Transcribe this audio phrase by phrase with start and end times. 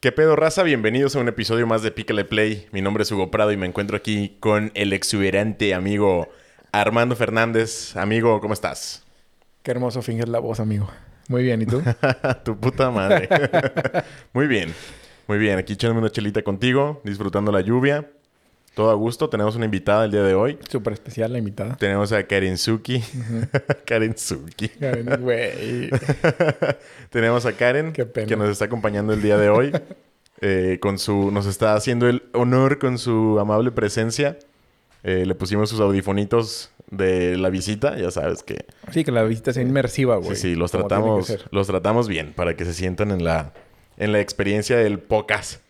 [0.00, 0.62] ¿Qué pedo, raza?
[0.62, 2.68] Bienvenidos a un episodio más de Pícale Play.
[2.70, 6.28] Mi nombre es Hugo Prado y me encuentro aquí con el exuberante amigo
[6.70, 7.96] Armando Fernández.
[7.96, 9.04] Amigo, ¿cómo estás?
[9.64, 10.88] Qué hermoso fingir la voz, amigo.
[11.26, 11.82] Muy bien, ¿y tú?
[12.44, 13.28] tu puta madre.
[14.32, 14.72] Muy bien.
[15.26, 15.58] Muy bien.
[15.58, 18.08] Aquí echándome una chelita contigo, disfrutando la lluvia.
[18.78, 19.28] Todo a gusto.
[19.28, 20.56] Tenemos una invitada el día de hoy.
[20.68, 21.74] Súper especial la invitada.
[21.74, 23.02] Tenemos a Karen Suki.
[23.84, 24.68] Karen Suki.
[24.68, 25.90] Karen, güey.
[27.10, 29.72] Tenemos a Karen, que nos está acompañando el día de hoy.
[30.40, 34.38] Eh, con su, nos está haciendo el honor con su amable presencia.
[35.02, 39.52] Eh, le pusimos sus audifonitos de la visita, ya sabes que Sí, que la visita
[39.52, 40.36] sea inmersiva, sí, güey.
[40.36, 43.54] sí, los tiene que tratamos, los tratamos bien para que se sientan en la,
[43.96, 45.62] en la experiencia del podcast.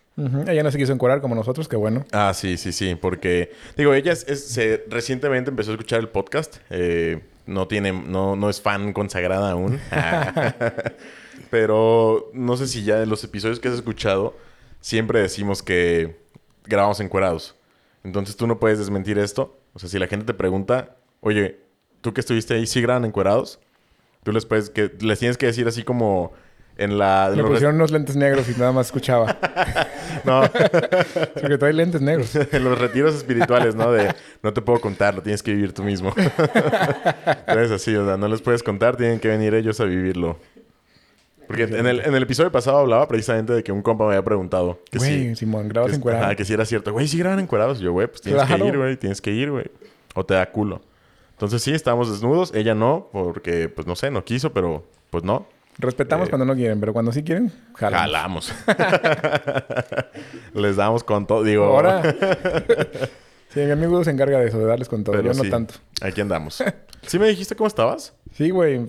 [0.49, 2.05] Ella no se quiso encuadrar como nosotros, qué bueno.
[2.13, 6.09] Ah, sí, sí, sí, porque digo, ella es, es- se- recientemente empezó a escuchar el
[6.09, 6.57] podcast.
[6.71, 9.81] eh, no tiene, no, no es fan consagrada aún.
[11.51, 14.37] Pero no sé si ya de los episodios que has escuchado,
[14.81, 16.19] siempre decimos que
[16.65, 17.55] grabamos encuerados.
[18.05, 19.59] Entonces tú no puedes desmentir esto.
[19.73, 21.61] O sea, si la gente te pregunta, oye,
[22.01, 23.61] tú que estuviste ahí, ¿sí graban encuerados?
[24.25, 26.33] Tú les puedes, que les tienes que decir así como
[26.79, 27.31] en la...
[27.31, 29.37] res- pusieron unos lentes negros y nada más escuchaba.
[30.25, 30.43] No.
[31.41, 32.35] Porque trae lentes negros.
[32.35, 33.93] en los retiros espirituales, ¿no?
[33.93, 34.13] De
[34.43, 36.13] no te puedo contar, lo tienes que vivir tú mismo.
[36.17, 40.39] Entonces así, o sea, no les puedes contar, tienen que venir ellos a vivirlo.
[41.47, 44.25] Porque en el, en el episodio pasado hablaba precisamente de que un compa me había
[44.25, 45.37] preguntado que Güey, sí.
[45.37, 46.25] Simón, grabas Que, encuadrado.
[46.27, 46.93] ajá, que sí era cierto.
[46.93, 47.79] Güey, sí graban encuerados.
[47.79, 48.65] Yo, güey, pues tienes Claro.
[48.65, 49.65] que ir, güey, tienes que ir, güey.
[50.15, 50.83] O te da culo.
[51.33, 52.53] Entonces sí, estábamos desnudos.
[52.55, 55.47] Ella no, porque, pues no sé, no quiso, pero pues no.
[55.79, 58.53] Respetamos Eh, cuando no quieren, pero cuando sí quieren, jalamos.
[58.53, 58.53] Jalamos.
[60.55, 61.43] Les damos con todo.
[61.45, 62.03] Digo, Ahora...
[63.55, 65.17] sí, mi amigo se encarga de eso, de darles con todo.
[65.17, 65.75] pero Yo no tanto.
[66.01, 66.63] Aquí andamos.
[67.07, 68.15] ¿Sí me dijiste cómo estabas?
[68.35, 68.87] Sí, güey.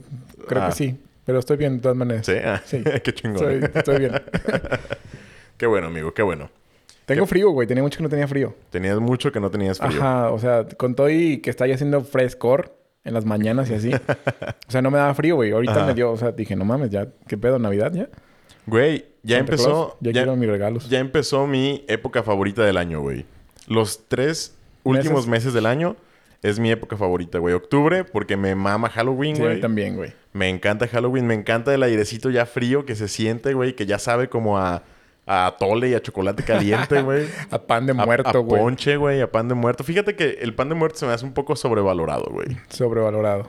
[0.47, 0.69] Creo Ah.
[0.69, 0.99] que sí.
[1.25, 2.25] Pero estoy bien de todas maneras.
[2.25, 2.81] Sí, ah, Sí.
[3.03, 3.51] qué chingón.
[3.51, 4.13] Estoy, estoy bien.
[5.57, 6.49] Qué bueno, amigo, qué bueno.
[7.05, 7.29] Tengo ¿Qué?
[7.29, 7.67] frío, güey.
[7.67, 8.55] Tenía mucho que no tenía frío.
[8.71, 9.99] Tenías mucho que no tenías frío.
[10.01, 12.75] Ajá, o sea, con todo y que está ya haciendo frescor
[13.09, 13.91] en las mañanas y así.
[14.67, 15.51] o sea, no me daba frío, güey.
[15.51, 15.85] Ahorita Ajá.
[15.87, 17.59] me dio, o sea, dije, no mames, ya, ¿qué pedo?
[17.59, 18.07] ¿Navidad ya?
[18.65, 19.69] Güey, ya Santa empezó.
[19.69, 20.89] Claus, Ya, Ya, quiero mis regalos.
[20.89, 23.25] ya empezó mi época favorita del año, güey.
[23.67, 25.29] Los tres últimos Meses.
[25.29, 25.95] meses del año
[26.41, 27.53] es mi época favorita, güey.
[27.53, 29.59] Octubre, porque me mama Halloween, Sí, güey.
[29.59, 30.13] también, güey.
[30.33, 33.99] me encanta Halloween, me encanta el airecito ya frío que se siente, güey, que ya
[33.99, 34.83] sabe como a,
[35.31, 37.27] a tole y a chocolate caliente, güey.
[37.51, 38.59] A pan de A- muerto, a, güey.
[38.61, 39.83] ponche, güey, a pan de muerto.
[39.83, 42.57] Fíjate que el pan de muerto se me hace un poco sobrevalorado, güey.
[42.69, 43.47] Sobrevalorado.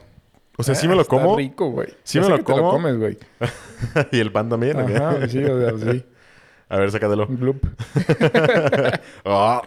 [0.59, 1.37] O sea, sí Ah, me lo está como.
[1.39, 1.89] rico, güey.
[2.03, 2.71] Sí me sé lo que te como.
[2.73, 3.17] comes, güey.
[4.13, 4.79] y el pan también.
[4.79, 6.05] Ajá, sí, o sea, sí.
[6.69, 7.27] A ver, sácatelo.
[7.29, 7.65] Gloop.
[9.25, 9.63] Ah.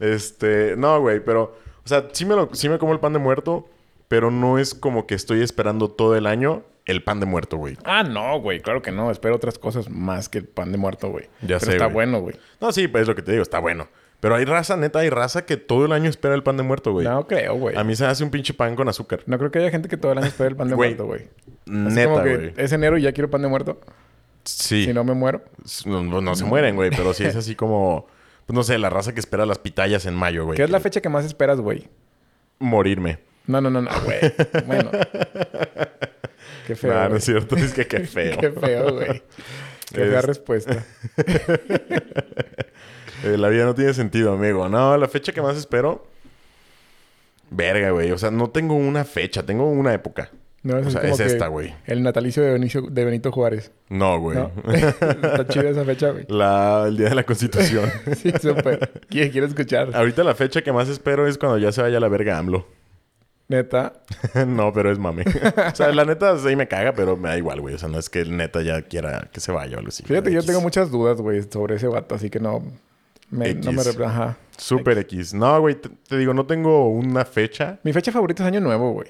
[0.00, 3.18] este, no, güey, pero, o sea, sí me, lo, sí me como el pan de
[3.18, 3.68] muerto,
[4.08, 7.76] pero no es como que estoy esperando todo el año el pan de muerto, güey.
[7.84, 8.60] Ah, no, güey.
[8.60, 9.10] Claro que no.
[9.10, 11.26] Espero otras cosas más que el pan de muerto, güey.
[11.42, 11.94] Ya Pero sé, está güey.
[11.94, 12.36] bueno, güey.
[12.60, 13.88] No, sí, pues es lo que te digo, está bueno.
[14.20, 16.92] Pero hay raza, neta, hay raza que todo el año espera el pan de muerto,
[16.92, 17.04] güey.
[17.06, 17.76] No creo, güey.
[17.76, 19.20] A mí se hace un pinche pan con azúcar.
[19.26, 21.06] No creo que haya gente que todo el año espere el pan de Güey, muerto,
[21.06, 21.22] güey.
[21.86, 22.52] Así Neta, como que güey.
[22.56, 23.80] es enero y ya quiero pan de muerto.
[24.44, 24.84] Sí.
[24.86, 25.42] Si no me muero.
[25.86, 28.06] No, no- no se mueren, güey, pero sí es así como,
[28.46, 30.56] pues no sé, la raza que espera las pitayas en mayo, güey.
[30.56, 31.88] ¿Qué es la fecha que más esperas, güey?
[32.60, 33.18] Morirme.
[33.48, 34.18] No, no, no, no, güey.
[34.66, 34.90] Bueno.
[36.66, 36.92] Qué feo.
[36.94, 38.38] Nah, no es cierto, es que qué feo.
[38.38, 39.22] Qué feo, güey.
[39.92, 40.84] Qué fea Es- respuesta.
[43.24, 44.68] Eh, la vida no tiene sentido, amigo.
[44.68, 46.04] No, la fecha que más espero.
[47.50, 48.10] Verga, güey.
[48.10, 50.30] O sea, no tengo una fecha, tengo una época.
[50.64, 51.72] No, O es, sea, como es esta, güey.
[51.86, 53.70] El natalicio de Benito, de Benito Juárez.
[53.88, 54.38] No, güey.
[54.38, 54.50] ¿No?
[54.72, 56.26] Está chida esa fecha, güey.
[56.28, 57.88] El día de la constitución.
[58.16, 59.02] Sí, súper.
[59.08, 59.90] ¿Quién quiere escuchar?
[59.94, 62.66] Ahorita la fecha que más espero es cuando ya se vaya a la verga AMLO.
[63.52, 63.92] Neta.
[64.46, 65.24] no, pero es mame.
[65.72, 67.74] o sea, la neta sí me caga, pero me da igual, güey.
[67.74, 70.02] O sea, no es que el neta ya quiera que se vaya o algo así.
[70.02, 70.46] Fíjate yo X.
[70.46, 72.14] tengo muchas dudas, güey, sobre ese vato.
[72.14, 72.60] Así que no...
[73.30, 73.82] Me, no me...
[73.82, 73.96] X.
[73.96, 74.36] repre- Ajá.
[74.56, 75.32] Super X.
[75.34, 77.78] No, güey, te, te digo, no tengo una fecha.
[77.82, 79.08] Mi fecha favorita es Año Nuevo, güey.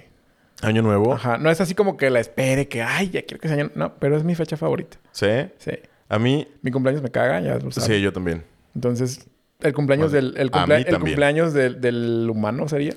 [0.61, 1.13] Año nuevo.
[1.15, 1.39] Ajá.
[1.39, 2.83] No es así como que la espere, que...
[2.83, 3.71] Ay, ya quiero que sea Año...
[3.75, 4.97] No, pero es mi fecha favorita.
[5.11, 5.27] ¿Sí?
[5.59, 5.73] Sí.
[6.09, 7.85] A mí, Mi cumpleaños me caga, ya lo sabes.
[7.85, 8.45] sí, yo también.
[8.75, 9.27] Entonces,
[9.61, 10.41] el cumpleaños Bueno, del...
[10.41, 12.95] El, cumplea- el cumpleaños del, del humano sería.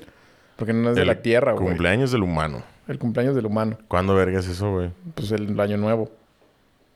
[0.56, 1.66] Porque no es de El la tierra, güey.
[1.68, 2.63] Cumpleaños del humano.
[2.88, 3.78] El cumpleaños del humano.
[3.88, 4.92] ¿Cuándo verga es eso, güey?
[5.16, 6.10] Pues el año nuevo.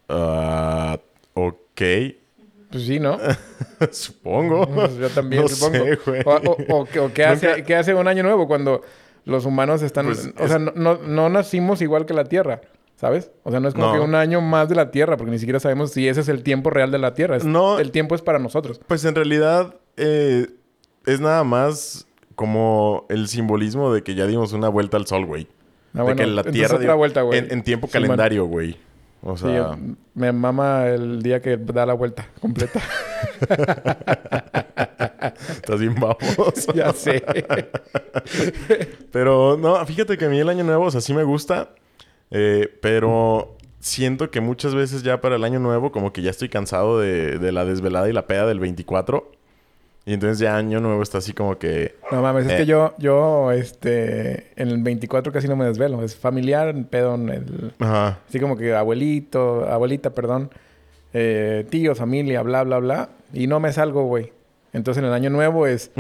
[0.08, 1.00] Ah,
[1.34, 1.82] ok.
[2.72, 3.18] Pues sí, ¿no?
[3.92, 4.68] Supongo.
[4.68, 5.84] Pues yo también No supongo.
[5.86, 6.22] sé, güey.
[6.26, 8.82] o, o- o que- o qué, hace, Nunca- qué hace un año nuevo cuando
[9.26, 10.06] los humanos están...
[10.06, 12.62] Pues o es- sea, no, no, no nacimos igual que la Tierra.
[12.96, 13.32] ¿Sabes?
[13.44, 13.94] O sea, no es como No.
[13.94, 16.44] que un año más de la Tierra, porque ni siquiera sabemos si ese es el
[16.44, 17.38] tiempo real de la Tierra.
[17.38, 17.80] Es- No.
[17.80, 18.82] El tiempo es para nosotros.
[18.88, 20.48] Pues en realidad eh,
[21.06, 22.06] es nada más
[22.40, 25.46] como el simbolismo de que ya dimos una vuelta al sol, güey.
[25.94, 27.38] Ah, de bueno, que la Tierra otra dio- vuelta, güey.
[27.38, 28.78] En, en tiempo Sí, calendario, güey.
[29.22, 29.78] O Sí, sea,
[30.14, 32.80] me mama el día que da la vuelta completa.
[35.50, 36.74] estás bien baboso.
[36.74, 37.22] ya sé.
[39.12, 41.72] Pero no, fíjate que a mí el año nuevo, o sea, sí me gusta.
[42.32, 46.48] eh, pero siento que muchas veces ya para el año nuevo, como que ya estoy
[46.48, 49.30] cansado de, de la desvelada y la peda del 24.
[50.10, 51.96] Y entonces ya año nuevo está así como que.
[52.12, 52.58] No mames, es Eh.
[52.58, 56.04] que yo, yo, este, en el 24 casi no me desvelo.
[56.04, 57.74] Es familiar, pedo en el...
[57.78, 58.18] Ajá.
[58.28, 60.50] Así como que abuelito, abuelita, perdón,
[61.14, 63.10] eh, tío, familia, bla, bla, bla.
[63.34, 64.34] Y no me salgo, güey.
[64.74, 65.92] Entonces en el año nuevo es,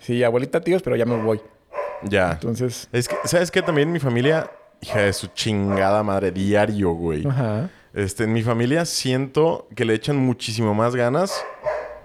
[0.00, 1.38] sí, abuelita, tíos, pero ya me voy.
[2.04, 2.32] Ya.
[2.32, 3.60] Entonces, Es que, ¿sabes qué?
[3.60, 4.50] También mi familia,
[4.80, 7.26] hija de su chingada madre, diario, güey.
[7.26, 7.68] ajá.
[7.92, 11.44] Este, en mi familia siento que le echan muchísimo más ganas.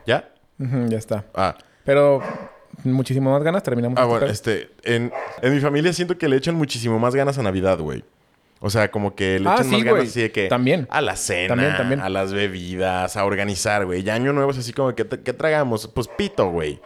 [0.06, 0.30] ¿Ya?
[0.89, 1.25] Ya está.
[1.33, 1.56] Ah.
[1.86, 2.21] Pero
[2.83, 4.00] muchísimo más ganas, terminamos.
[4.00, 5.12] Ah, bueno, este, en,
[5.42, 8.04] en mi familia siento que le echan muchísimo más ganas a Navidad, güey.
[8.60, 10.48] O sea, como que le Ah, echan sí, más ganas así de que...
[10.48, 10.88] También.
[10.89, 12.00] A la cena, También, también.
[12.00, 14.01] a las bebidas, a organizar, güey.
[14.06, 15.88] Y año nuevo es así como que, ¿qué tragamos?
[15.94, 16.80] Pues pito, güey.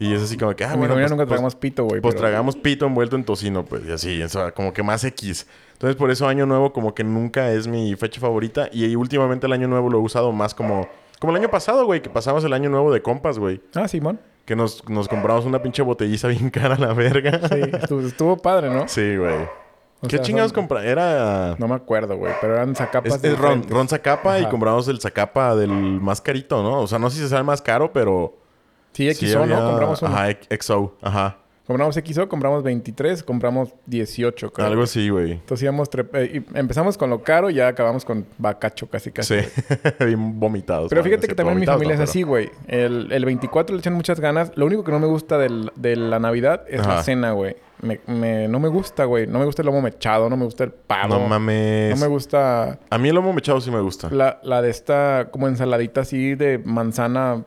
[0.00, 2.00] Y es así como que, ah, bueno, pues, nunca pues- tragamos pito, güey.
[2.00, 5.46] Pues pero- tragamos pito envuelto en tocino, pues, y así, eso, como que más X.
[5.74, 8.68] Entonces, por eso Año Nuevo como que nunca es mi fecha favorita.
[8.72, 10.88] Y últimamente el Año Nuevo lo he usado más como...
[11.20, 13.60] Como el año pasado, güey, que pasamos el Año Nuevo de compas, güey.
[13.74, 14.18] Ah, Simón.
[14.46, 17.46] Que nos, nos compramos una pinche botelliza bien cara a la verga.
[17.48, 18.88] Sí, estuvo, estuvo padre, ¿no?
[18.88, 19.34] Sí, güey.
[20.02, 20.82] O ¿Qué sea, chingados son- compra?
[20.84, 21.56] Era...
[21.58, 22.32] No me acuerdo, güey.
[22.40, 26.62] Pero eran zacapas Es, es ron, ron Zacapa y compramos el Zacapa del más carito,
[26.62, 26.80] ¿no?
[26.80, 28.34] O sea, no sé si será el más caro, pero...
[28.92, 29.62] Sí, sí XO, ¿no?
[29.62, 30.10] Compramos uno.
[30.16, 30.28] Ajá,
[30.58, 30.96] XO.
[31.02, 31.36] Ajá.
[31.70, 34.66] Compramos XO, compramos 23, compramos 18, creo.
[34.66, 35.32] Algo así, güey.
[35.32, 35.88] Entonces íbamos...
[36.14, 39.40] eh, y empezamos con lo caro y ya acabamos con bacacho casi, casi.
[39.40, 39.46] Sí.
[40.04, 40.88] bien vomitados.
[40.90, 42.50] Pero fíjate que también mi familia es así, güey.
[42.66, 44.50] El, el 24 le echan muchas ganas.
[44.56, 46.96] Lo único que no me gusta del- de la Navidad es Ajá.
[46.96, 47.56] la cena, güey.
[47.82, 49.26] Me, me- no me gusta, güey.
[49.26, 51.14] No me gusta el lomo mechado, no me gusta el pavo.
[51.14, 51.90] No mames.
[51.98, 54.10] No me gusta A mí el lomo mechado sí me gusta.
[54.10, 57.44] la, la de esta como ensaladita así de manzana.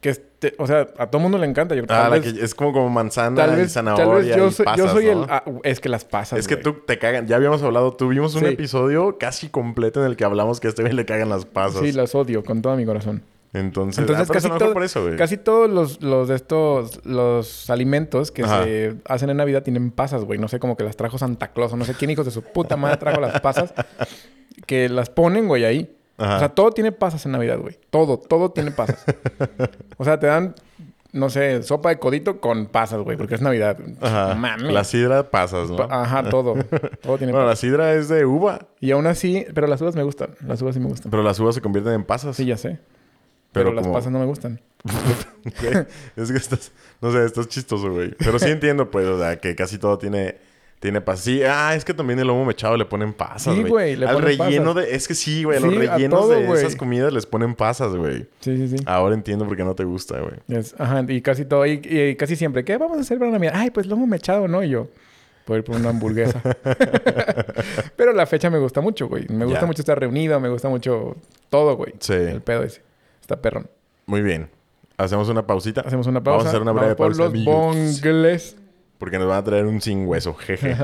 [0.00, 1.74] Que este, o sea, a todo mundo le encanta.
[1.74, 4.26] Yo, Ah, tal la vez, que es como, como manzana tal y zanahoria tal vez
[4.36, 5.24] yo, y soy, yo pasas, soy ¿no?
[5.24, 5.26] el...
[5.30, 6.62] ah, es que las pasas, Es que güey.
[6.64, 7.26] tú te cagan.
[7.26, 7.92] Ya habíamos hablado.
[7.92, 8.46] Tuvimos un Sí.
[8.46, 11.82] episodio casi completo en el que hablamos que a este güey le cagan las pasas.
[11.82, 13.22] Sí, las odio con todo mi corazón.
[13.52, 15.16] Entonces, Entonces, ah, casi, todo- por eso, güey.
[15.16, 18.62] casi todos los, los de estos, los alimentos que Ajá.
[18.64, 20.38] se hacen en Navidad tienen pasas, güey.
[20.38, 22.42] No sé, como que las trajo Santa Claus o no sé quién hijos de su
[22.42, 23.74] puta madre trajo las pasas.
[24.66, 25.90] que las ponen, güey, ahí.
[26.20, 26.36] Ajá.
[26.36, 27.78] O sea, todo tiene pasas en Navidad, güey.
[27.90, 29.04] Todo, todo tiene pasas.
[29.96, 30.54] o sea, te dan,
[31.12, 33.78] no sé, sopa de codito con pasas, güey, porque es Navidad.
[34.00, 34.34] Ajá.
[34.34, 34.72] Mames.
[34.72, 35.76] La sidra pasas, ¿no?
[35.76, 36.54] Pa- Ajá, todo.
[37.02, 37.60] Todo tiene Bueno, la pasas.
[37.60, 40.30] sidra es de uva, Y aún así, pero las uvas me gustan.
[40.46, 41.10] Las uvas sí me gustan.
[41.10, 42.36] pero las uvas se convierten en pasas.
[42.36, 42.78] Sí, ya sé.
[43.52, 44.60] Pero, Pero las pasas no me gustan.
[46.16, 48.14] Es que estás, no sé, estás chistoso, güey.
[48.18, 50.36] Pero sí entiendo, pues, o sea, que casi todo tiene,
[50.80, 51.24] tiene pasas.
[51.24, 54.14] Sí, ah, es que también el lomo mechado le ponen pasas, Sí, güey, le Al
[54.14, 54.88] ponen relleno pasas.
[54.90, 56.58] de, es que sí, güey, los Sí, a rellenos todo, de güey.
[56.58, 58.26] esas comidas les ponen pasas, güey.
[58.40, 58.76] Sí, sí, sí.
[58.86, 60.62] Ahora entiendo por qué no te gusta, güey.
[60.78, 63.52] Ajá, y casi todo, y, y casi siempre, ¿qué vamos a hacer para Navidad?
[63.54, 64.64] Ay, pues lomo mechado, ¿no?
[64.64, 64.88] Y yo,
[65.56, 66.40] ir por una hamburguesa.
[67.96, 69.26] Pero la fecha me gusta mucho, güey.
[69.28, 71.16] Me gusta mucho estar reunido, me gusta mucho
[71.48, 71.94] todo, güey.
[71.98, 72.12] Sí.
[72.14, 72.82] El pedo ese.
[73.20, 73.68] Está perrón.
[74.06, 74.48] Muy bien.
[74.96, 75.80] Hacemos una pausita.
[75.82, 76.38] Hacemos una pausa.
[76.38, 77.54] Vamos a hacer una breve Vamos por pausa, los amigos.
[77.54, 78.56] bongles.
[79.00, 80.76] Porque nos van a traer un sin hueso, jeje.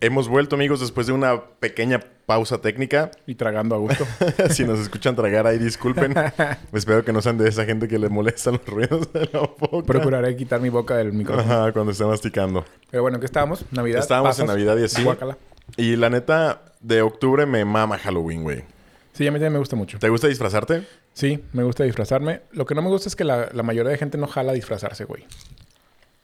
[0.00, 3.12] Hemos vuelto, amigos, después de una pequeña pausa técnica.
[3.28, 4.04] Y tragando a gusto.
[4.50, 6.14] si nos escuchan tragar ahí, disculpen.
[6.72, 9.86] Espero que no sean de esa gente que le molestan los ruidos de la boca.
[9.86, 11.50] Procuraré quitar mi boca del micrófono.
[11.50, 12.64] Ajá, cuando esté masticando.
[12.90, 13.64] Pero bueno, ¿qué estábamos?
[13.70, 14.00] Navidad.
[14.00, 15.04] Estábamos en Navidad y así.
[15.04, 15.38] guácala.
[15.76, 18.64] Y la neta, de octubre me mama Halloween, güey.
[19.12, 20.00] Sí, a mí también me gusta mucho.
[20.00, 20.84] ¿Te gusta disfrazarte?
[21.16, 22.42] Sí, me gusta disfrazarme.
[22.52, 25.04] Lo que no me gusta es que la, la mayoría de gente no jala disfrazarse,
[25.04, 25.24] güey.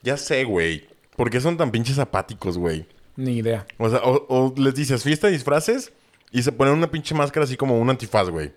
[0.03, 0.87] Ya sé, güey.
[1.17, 2.87] ¿Por qué son tan pinches apáticos, güey?
[3.17, 3.67] Ni idea.
[3.79, 5.95] O sea, o, o les dices fiesta de disfraces
[6.31, 8.53] y se ponen una pinche máscara así como un antifaz, güey.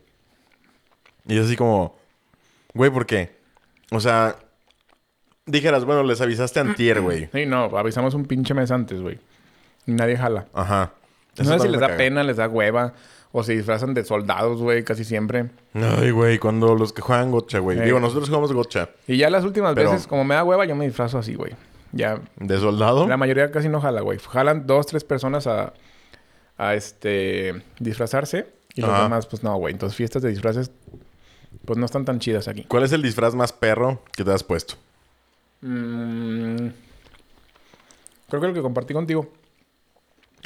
[1.26, 1.96] Y es así como,
[2.74, 3.38] güey, ¿por qué?
[3.92, 4.36] O sea,
[5.46, 7.30] dijeras, bueno, les avisaste antier, güey.
[7.32, 9.20] Sí, no, avisamos un pinche mes antes, güey.
[9.88, 10.48] Y nadie jala.
[10.54, 10.92] Ajá.
[11.38, 11.98] No sé si les da caga.
[11.98, 12.94] pena, les da hueva.
[13.38, 15.50] O se disfrazan de soldados, güey, casi siempre.
[15.74, 17.78] Ay, güey, cuando los que juegan gotcha, güey.
[17.78, 17.82] Eh.
[17.84, 18.92] Digo, nosotros jugamos gotcha.
[19.08, 21.52] Y ya las últimas Pero- veces, como me da hueva, yo me disfrazo así, güey.
[21.92, 22.22] Ya.
[22.38, 23.06] ¿De soldado?
[23.10, 24.20] La mayoría casi no jala, güey.
[24.20, 25.74] Jalan dos, tres personas a,
[26.58, 28.48] a este, disfrazarse.
[28.74, 29.04] Y los Ajá.
[29.04, 29.74] demás, pues no, güey.
[29.74, 30.72] Entonces, fiestas de disfraces,
[31.66, 32.64] pues no están tan chidas aquí.
[32.70, 34.76] ¿Cuál es el disfraz más perro que te has puesto?
[35.60, 36.68] Mm,
[38.30, 39.30] creo que el que compartí contigo.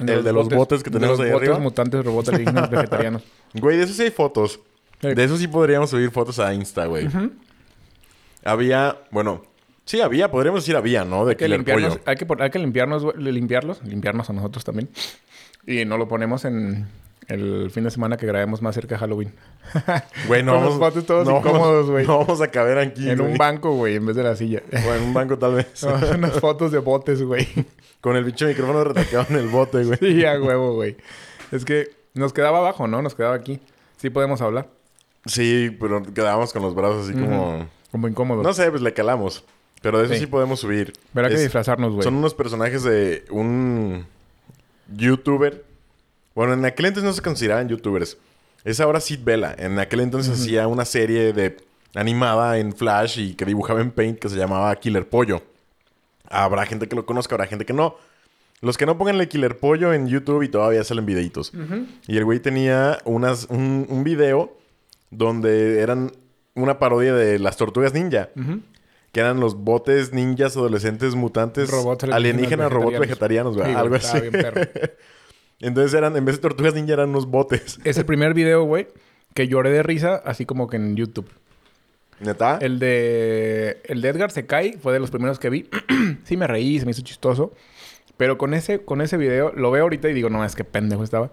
[0.07, 1.59] El de los botes que de tenemos los ahí botes arriba.
[1.63, 3.23] mutantes, robots alienígenas vegetarianos.
[3.53, 4.59] Güey, de eso sí hay fotos.
[5.01, 5.13] Sí.
[5.13, 7.07] De eso sí podríamos subir fotos a Insta, güey.
[8.43, 9.43] Había, bueno,
[9.85, 11.25] Sí, había, podríamos decir había, ¿no?
[11.25, 12.01] De Hay que, limpiarnos, Pollo.
[12.05, 14.87] hay, que, pon- hay que limpiarnos, limpiarlos, limpiarnos a nosotros también.
[15.65, 16.87] Y no lo ponemos en
[17.27, 19.33] el fin de semana que grabemos más cerca de Halloween.
[20.27, 20.79] Güey, no vamos...
[20.93, 22.05] los todos no incómodos, güey.
[22.05, 23.31] No vamos a caber aquí, en güey.
[23.31, 24.61] un banco, güey, en vez de la silla.
[24.71, 25.67] O en un banco tal vez.
[25.83, 27.47] No, unas fotos de botes, güey.
[28.01, 29.97] Con el bicho micrófono retacado en el bote, güey.
[29.99, 30.95] Sí, a huevo, güey.
[31.51, 33.01] Es que nos quedaba abajo, ¿no?
[33.01, 33.59] Nos quedaba aquí.
[33.97, 34.69] Sí podemos hablar.
[35.25, 37.67] Sí, pero quedábamos con los brazos así como...
[37.91, 38.41] Como incómodo.
[38.43, 39.43] No sé, pues le calamos.
[39.81, 40.25] Pero de eso sí, Sí.
[40.27, 40.93] podemos subir.
[41.13, 42.03] Verá que Es- disfrazarnos, güey.
[42.03, 44.05] Son unos personajes de un
[44.95, 45.65] youtuber.
[46.35, 48.17] Bueno, en aquel entonces no se consideraban youtubers.
[48.63, 49.55] Es ahora Sid Vela.
[49.57, 51.57] En aquel entonces hacía una serie de
[51.95, 55.41] animada en Flash y que dibujaba en Paint que se llamaba Killer Pollo.
[56.29, 57.95] Habrá gente que lo conozca, habrá gente que no.
[58.61, 61.53] Los que no pongan el Killer Pollo en YouTube y todavía salen videitos.
[62.07, 64.57] Y el güey tenía unas, un, un video
[65.11, 66.11] donde eran
[66.55, 68.29] una parodia de las tortugas ninja.
[69.11, 73.55] Que eran los botes ninjas adolescentes mutantes Robots alienígenas, robots vegetarianos.
[73.57, 73.69] güey.
[73.71, 74.19] Sí, algo así.
[74.19, 74.61] bien perro.
[75.61, 77.79] Entonces eran, en vez de tortugas ninja, eran unos botes.
[77.83, 78.87] Es el primer video, güey,
[79.33, 81.27] que lloré de risa, así como que en YouTube.
[82.19, 82.57] ¿Neta?
[82.61, 85.69] El de, el de Edgar se cae fue de los primeros que vi.
[86.23, 87.53] sí me reí, se me hizo chistoso.
[88.17, 91.03] Pero con ese, con ese video, lo veo ahorita y digo, no, es que pendejo
[91.03, 91.31] estaba.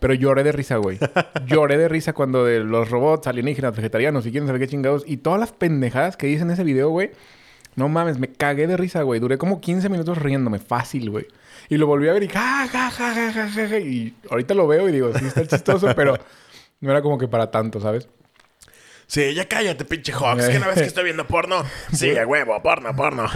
[0.00, 0.98] Pero lloré de risa, güey.
[1.46, 5.04] lloré de risa cuando de los robots, alienígenas, vegetarianos y quién sabe qué chingados.
[5.06, 7.10] Y todas las pendejadas que dice en ese video, güey.
[7.74, 9.20] No mames, me cagué de risa, güey.
[9.20, 11.26] Duré como 15 minutos riéndome, fácil, güey.
[11.68, 13.78] Y lo volví a ver y ja, ja, ja, ja, ja, ja, ja.
[13.78, 16.18] Y ahorita lo veo y digo, sí está chistoso, pero
[16.80, 18.08] no era como que para tanto, ¿sabes?
[19.06, 20.48] Sí, ya cállate, pinche Hawks.
[20.48, 21.64] ¿Qué no ves que estoy viendo porno?
[21.92, 23.26] Sí, a huevo, porno, porno.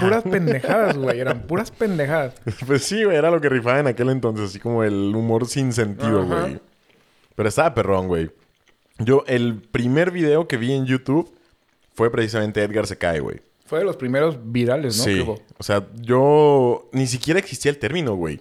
[0.00, 1.20] Puras pendejadas, güey.
[1.20, 2.34] Eran puras pendejadas.
[2.66, 4.46] pues sí, güey, era lo que rifaba en aquel entonces.
[4.50, 6.40] Así como el humor sin sentido, Ajá.
[6.42, 6.60] güey.
[7.34, 8.30] Pero estaba perrón, güey.
[8.98, 11.34] Yo, el primer video que vi en YouTube
[11.92, 13.40] fue precisamente Edgar se cae, güey.
[13.66, 15.04] Fue de los primeros virales, ¿no?
[15.04, 15.24] Sí.
[15.24, 15.42] Que.
[15.58, 16.88] O sea, yo...
[16.92, 18.40] Ni siquiera existía el término, güey.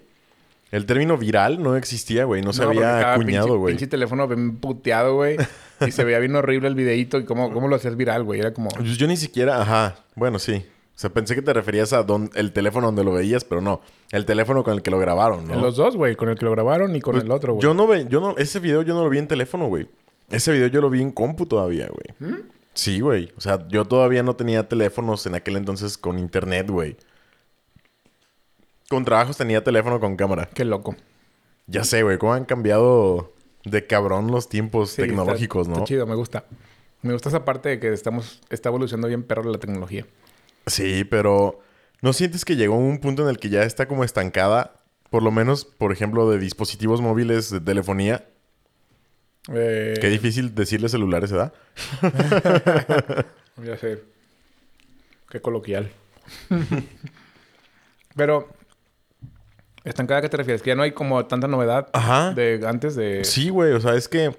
[0.71, 2.41] El término viral no existía, güey.
[2.41, 3.73] No se No, había acuñado, pinche- güey.
[3.73, 5.37] Pinche teléfono bien puteado, güey.
[5.85, 7.17] y se veía bien horrible el videíto.
[7.17, 8.39] Y cómo, cómo lo hacías viral, güey.
[8.39, 8.69] Era como...
[8.83, 9.61] Yo ni siquiera...
[9.61, 9.95] Ajá.
[10.15, 10.63] Bueno, sí.
[10.95, 13.81] O sea, pensé que te referías a don- el teléfono donde lo veías, pero no.
[14.11, 15.55] El teléfono con el que lo grabaron, ¿no?
[15.59, 16.15] Los dos, güey.
[16.15, 17.63] Con el que lo grabaron y con Pues, el otro, güey.
[17.63, 18.05] Yo no ve...
[18.09, 18.35] Yo no...
[18.37, 19.87] Ese video yo no lo vi en teléfono, güey.
[20.29, 22.31] Ese video yo lo vi en compu todavía, güey.
[22.31, 22.37] ¿Mm?
[22.73, 23.31] Sí, güey.
[23.37, 26.95] O sea, yo todavía no tenía teléfonos en aquel entonces con internet, güey.
[28.89, 30.49] Con trabajos tenía teléfono con cámara.
[30.53, 30.95] Qué loco.
[31.67, 35.83] Ya sé, güey, cómo han cambiado de cabrón los tiempos Sí, tecnológicos, está- ¿no?
[35.83, 36.45] Está chido, me gusta.
[37.03, 38.41] Me gusta esa parte de que estamos...
[38.49, 40.05] Está evolucionando bien perro la tecnología.
[40.65, 41.59] Sí, pero
[42.01, 44.81] ¿no sientes que llegó un punto en el que ya está como estancada?
[45.11, 48.25] Por lo menos, por ejemplo, de dispositivos móviles de telefonía.
[49.53, 51.53] Eh, Qué difícil decirle celulares, ¿verdad?
[53.63, 54.01] Ya sé.
[55.29, 55.91] Qué coloquial.
[58.15, 58.49] Pero...
[59.83, 60.61] ¿Estancada a qué te refieres?
[60.61, 62.33] Que ya no hay como tanta novedad Ajá.
[62.33, 63.23] de antes de...
[63.23, 64.35] Sí, güey, o sea, es que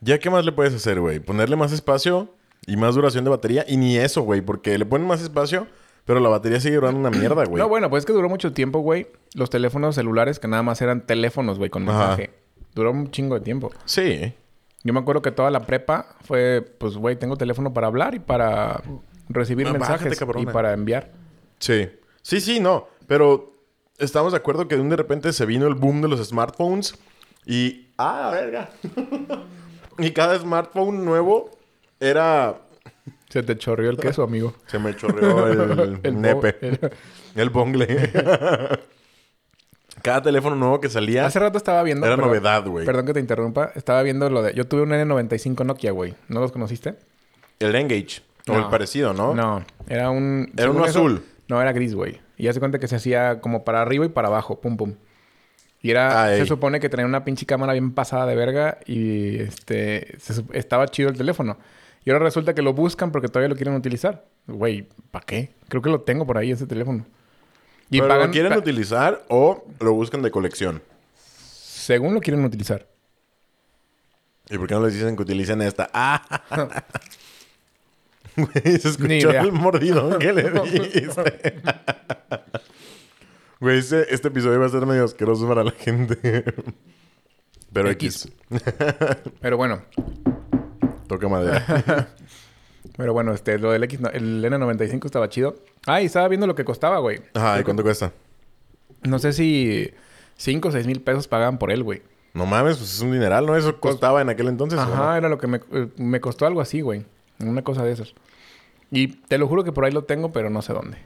[0.00, 1.20] ya qué más le puedes hacer, güey?
[1.20, 2.28] Ponerle más espacio
[2.66, 5.66] y más duración de batería y ni eso, güey, porque le ponen más espacio,
[6.04, 7.62] pero la batería sigue durando una mierda, güey.
[7.62, 9.08] No, bueno, pues es que duró mucho tiempo, güey.
[9.34, 11.98] Los teléfonos celulares que nada más eran teléfonos, güey, con Ajá.
[11.98, 12.30] mensaje.
[12.74, 13.70] Duró un chingo de tiempo.
[13.84, 14.34] Sí.
[14.84, 18.18] Yo me acuerdo que toda la prepa fue, pues, güey, tengo teléfono para hablar y
[18.18, 18.82] para
[19.28, 21.12] recibir bájate, mensajes y para enviar.
[21.58, 21.88] Sí.
[22.22, 22.88] Sí, sí, no.
[23.06, 23.51] Pero
[24.02, 26.94] estamos de acuerdo que de un de repente se vino el boom de los smartphones
[27.46, 27.88] y...
[27.98, 28.70] ¡Ah, verga!
[29.98, 31.50] y cada smartphone nuevo
[32.00, 32.56] era...
[33.28, 34.54] Se te chorrió el queso, amigo.
[34.66, 36.56] Se me chorreó el, El nepe.
[36.60, 36.90] el-
[37.34, 37.86] El bongle.
[40.02, 42.06] cada teléfono nuevo que salía Hace rato estaba viendo...
[42.06, 42.84] era novedad, güey.
[42.84, 43.72] Perdón que te interrumpa.
[43.74, 44.52] Estaba viendo lo de...
[44.54, 46.14] Yo tuve un N95 Nokia, güey.
[46.28, 46.94] ¿No los conociste?
[47.58, 48.20] El Engage.
[48.48, 48.58] O No.
[48.58, 49.34] el parecido, ¿no?
[49.34, 49.64] No.
[49.88, 50.52] Era un...
[50.56, 51.24] Era uno eso- azul.
[51.48, 52.20] No, era gris, güey.
[52.36, 54.60] Y ya se cuenta que se hacía como para arriba y para abajo.
[54.60, 54.94] Pum, pum.
[55.80, 56.24] Y era...
[56.24, 56.38] Ay.
[56.40, 58.78] Se supone que tenía una pinche cámara bien pasada de verga.
[58.86, 60.16] Y este...
[60.18, 61.58] se estaba chido el teléfono.
[62.04, 64.24] Y ahora resulta que lo buscan porque todavía lo quieren utilizar.
[64.46, 65.52] Güey, ¿para qué?
[65.68, 67.04] Creo que lo tengo por ahí, ese teléfono.
[67.90, 68.26] Y Pero pagan...
[68.28, 70.82] lo quieren pa- utilizar o lo buscan de colección.
[71.16, 72.86] Según lo quieren utilizar.
[74.50, 75.88] ¿Y por qué no les dicen que utilicen esta?
[75.92, 76.42] ¡Ah!
[78.36, 81.60] Güey, se escuchó el mordidón que le diste.
[83.60, 86.44] Güey, este, este episodio va a ser medio asqueroso para la gente.
[87.72, 88.28] Pero X.
[88.50, 88.64] X.
[89.40, 89.82] Pero bueno.
[91.06, 92.08] Toca madera.
[92.96, 93.58] Pero bueno, este...
[93.58, 94.00] Lo del X...
[94.00, 95.54] no- El N95 estaba chido.
[95.86, 97.20] Ah, y estaba viendo lo que costaba, güey.
[97.34, 98.12] Ajá, ¿y cuánto cuesta?
[99.02, 99.90] No sé si...
[100.36, 102.02] 5 o 6 mil pesos pagaban por él, güey.
[102.34, 103.56] No mames, pues es un dineral, ¿no?
[103.56, 104.78] Eso costaba en aquel entonces.
[104.78, 105.16] ¿o Ajá, no?
[105.16, 107.04] era lo que me, eh, me costó algo así, güey.
[107.40, 108.14] Una cosa de esas.
[108.90, 110.98] Y te lo juro que por ahí lo tengo, pero no sé dónde.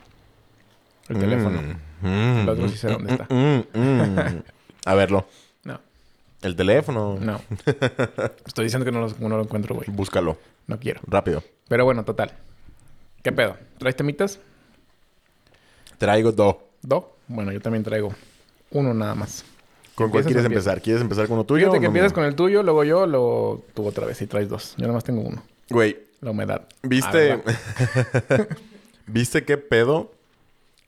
[1.09, 1.61] El teléfono.
[2.02, 3.26] Mm, El otro sí sé dónde está.
[3.33, 4.42] mm, mm.
[4.87, 5.26] A verlo.
[5.64, 5.80] No,
[6.42, 7.16] El teléfono.
[7.21, 7.40] no.
[8.47, 9.88] Estoy diciendo que no lo, no lo encuentro, güey.
[9.90, 10.37] Búscalo.
[10.66, 11.00] No quiero.
[11.06, 11.42] Rápido.
[11.68, 12.33] Pero bueno, total.
[13.23, 13.56] ¿Qué pedo?
[13.78, 14.40] ¿Traes temitas?
[15.99, 16.56] Traigo dos.
[16.83, 17.16] ¿Do?
[17.28, 18.12] Bueno, yo también traigo
[18.71, 19.45] uno nada más.
[19.95, 20.83] ¿Con cuál ¿Empiezas quieres empezar?
[20.83, 21.62] ¿Quieres empezar con lo tuyo?
[21.66, 21.88] Fíjate que no?
[21.88, 24.75] empiezas con el tuyo, luego yo, luego tú otra vez y traes dos.
[24.76, 25.42] Yo nada más tengo uno.
[25.71, 26.66] Güey, La humedad.
[26.82, 27.32] ¿viste...
[27.32, 28.46] Ah,
[29.06, 30.11] ¿Viste qué pedo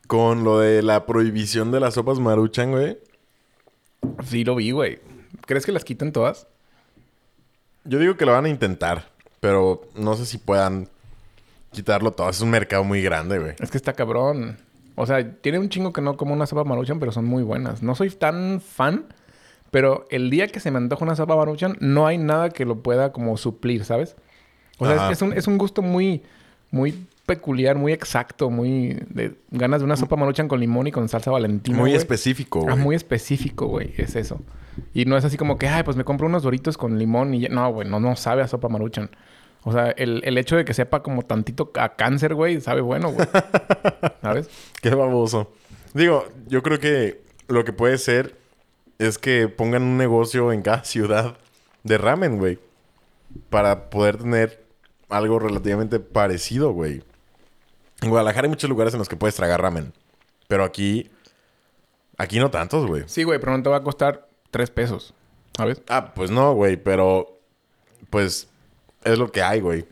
[0.08, 2.98] con lo de la prohibición de las sopas maruchan, güey?
[4.24, 4.98] sí, lo vi, güey.
[5.46, 6.46] ¿Crees que las quiten todas?
[7.84, 9.08] Yo digo que lo van a intentar,
[9.40, 10.88] pero no sé si puedan
[11.70, 12.28] quitarlo todo.
[12.28, 13.54] Es un mercado muy grande, güey.
[13.60, 14.58] Es que está cabrón.
[14.96, 17.82] O sea, tiene un chingo que no como una sopa maruchan, pero son muy buenas.
[17.82, 19.06] No soy tan fan,
[19.70, 22.82] pero el día que se me antoja una sopa maruchan, no hay nada que lo
[22.82, 24.16] pueda como suplir, ¿sabes?
[24.78, 26.22] O sea, es, es un, es un gusto muy,
[26.70, 31.08] muy peculiar, muy exacto, muy de ganas de una sopa maruchan con limón y con
[31.08, 31.76] salsa valentina.
[31.76, 31.96] Muy güey.
[31.96, 32.84] específico, Ah, güey.
[32.84, 33.92] muy específico, güey.
[33.98, 34.40] Es eso.
[34.94, 37.40] Y no es así como que, ay, pues me compro unos doritos con limón y
[37.40, 37.48] ya.
[37.50, 39.10] No, güey, no, no sabe a sopa maruchan.
[39.64, 43.10] O sea, el, el hecho de que sepa como tantito a cáncer, güey, sabe bueno,
[43.12, 43.26] güey.
[44.22, 44.48] ¿Sabes?
[44.80, 45.52] Qué baboso.
[45.94, 48.36] Digo, yo creo que lo que puede ser
[48.98, 51.36] es que pongan un negocio en cada ciudad
[51.82, 52.58] de ramen, güey.
[53.50, 54.64] Para poder tener
[55.08, 57.02] algo relativamente parecido, güey.
[58.02, 59.92] En Guadalajara hay muchos lugares en los que puedes tragar ramen.
[60.46, 61.10] Pero aquí...
[62.16, 63.04] Aquí no tantos, güey.
[63.06, 65.14] Sí, güey, pero no te va a costar tres pesos.
[65.56, 65.82] ¿Sabes?
[65.88, 66.76] Ah, pues no, güey.
[66.76, 67.38] Pero...
[68.10, 68.48] Pues...
[69.04, 69.86] Es lo que hay, güey.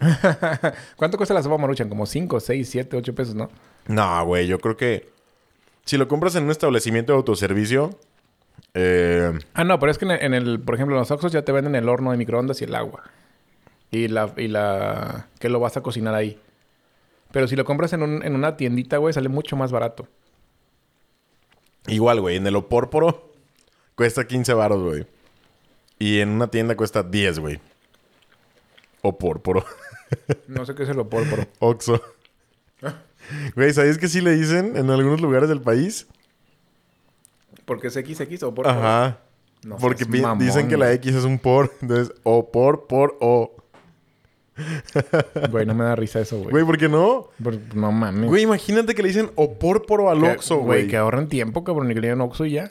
[0.96, 1.88] ¿Cuánto cuesta la sopa maruchan?
[1.88, 3.48] Como cinco, seis, siete, ocho pesos, ¿no?
[3.86, 4.46] No, güey.
[4.46, 5.08] Yo creo que...
[5.84, 7.90] Si lo compras en un establecimiento de autoservicio...
[8.74, 9.32] Eh...
[9.54, 11.42] Ah, no, pero es que en el, en el- por ejemplo, en los Oxxos ya
[11.44, 13.04] te venden el horno de microondas y el agua.
[13.90, 16.38] Y la, y la, que lo vas a cocinar ahí.
[17.32, 20.06] Pero si lo compras en, un- en una tiendita, güey, sale mucho más barato.
[21.86, 22.36] Igual, güey.
[22.36, 23.32] En el Opórporo
[23.94, 25.06] cuesta 15 baros, güey.
[25.98, 27.60] Y en una tienda cuesta 10, güey.
[29.02, 29.64] Opórporo.
[30.46, 31.46] No sé qué es el opórporo.
[31.58, 32.00] Oxo.
[33.56, 36.06] Güey, ¿sabías que sí le dicen en algunos lugares del país?
[37.64, 38.70] Porque es XX o opórporo.
[38.70, 39.18] Ajá.
[39.64, 40.92] No Porque mamón, dicen que la.
[40.92, 41.72] X es un por.
[41.82, 43.52] Entonces, opor, por, o.
[45.50, 46.50] Güey, no me da risa eso, güey.
[46.50, 47.28] Güey, ¿por qué no?
[47.42, 48.28] Por- no mames.
[48.28, 50.88] Güey, imagínate que le dicen opórporo al Que- Oxo, güey.
[50.88, 51.90] Que ahorren tiempo, cabrón.
[51.90, 52.70] Y que le digan Oxxo y ya.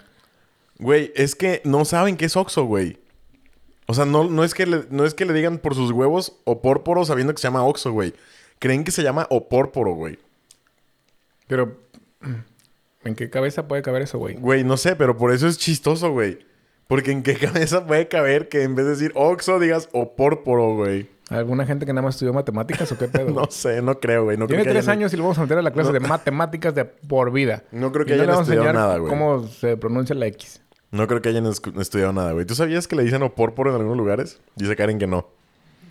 [0.80, 2.98] Güey, es que no saben qué es Oxo, güey.
[3.88, 6.38] O sea, no, no, es que le, no es que le digan por sus huevos
[6.44, 8.14] opórporo sabiendo que se llama Oxo, güey.
[8.60, 10.18] Creen que se llama opórporo, güey.
[11.48, 11.78] Pero...
[13.04, 14.34] ¿En qué cabeza puede caber eso, güey?
[14.36, 16.40] Güey, no sé, pero por eso es chistoso, güey.
[16.88, 21.08] Porque en qué cabeza puede caber que en vez de decir Oxo digas opórporo, güey.
[21.30, 23.30] ¿Alguna gente que nada más estudió matemáticas o qué pedo?
[23.34, 24.38] No sé, no creo, güey.
[24.38, 25.92] No creo Tiene que tres hayan- años y lo vamos a meter a la clase
[25.92, 27.64] de matemáticas de por vida.
[27.72, 29.10] No creo que no hayan a estudiado nada, güey.
[29.10, 30.62] cómo se pronuncia la X.
[30.92, 32.46] No creo que hayan estudiado nada, güey.
[32.46, 34.40] ¿Tú sabías que le dicen opórporo en algunos lugares?
[34.56, 35.28] Dice Karen que no.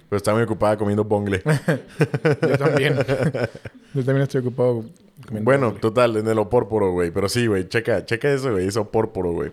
[0.09, 1.42] Pero está muy ocupada comiendo bongle.
[2.49, 2.94] Yo también.
[3.94, 4.85] Yo también estoy ocupado.
[5.27, 7.11] comiendo bueno, total, en el opórporo, güey.
[7.11, 7.68] Pero sí, güey.
[7.68, 8.68] Checa, checa eso, güey.
[8.68, 9.53] Es opórporo, güey.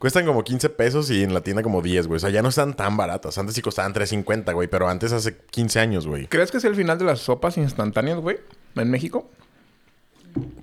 [0.00, 2.16] Cuestan como 15 pesos y en la tienda como 10, güey.
[2.16, 3.36] O sea, ya no están tan baratas.
[3.36, 4.66] Antes sí costaban 3.50, güey.
[4.66, 6.26] Pero antes hace 15 años, güey.
[6.26, 8.38] ¿Crees que es el final de las sopas instantáneas, güey?
[8.76, 9.30] ¿En México?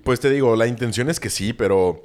[0.02, 2.02] Pues te digo, la intención es que sí, pero...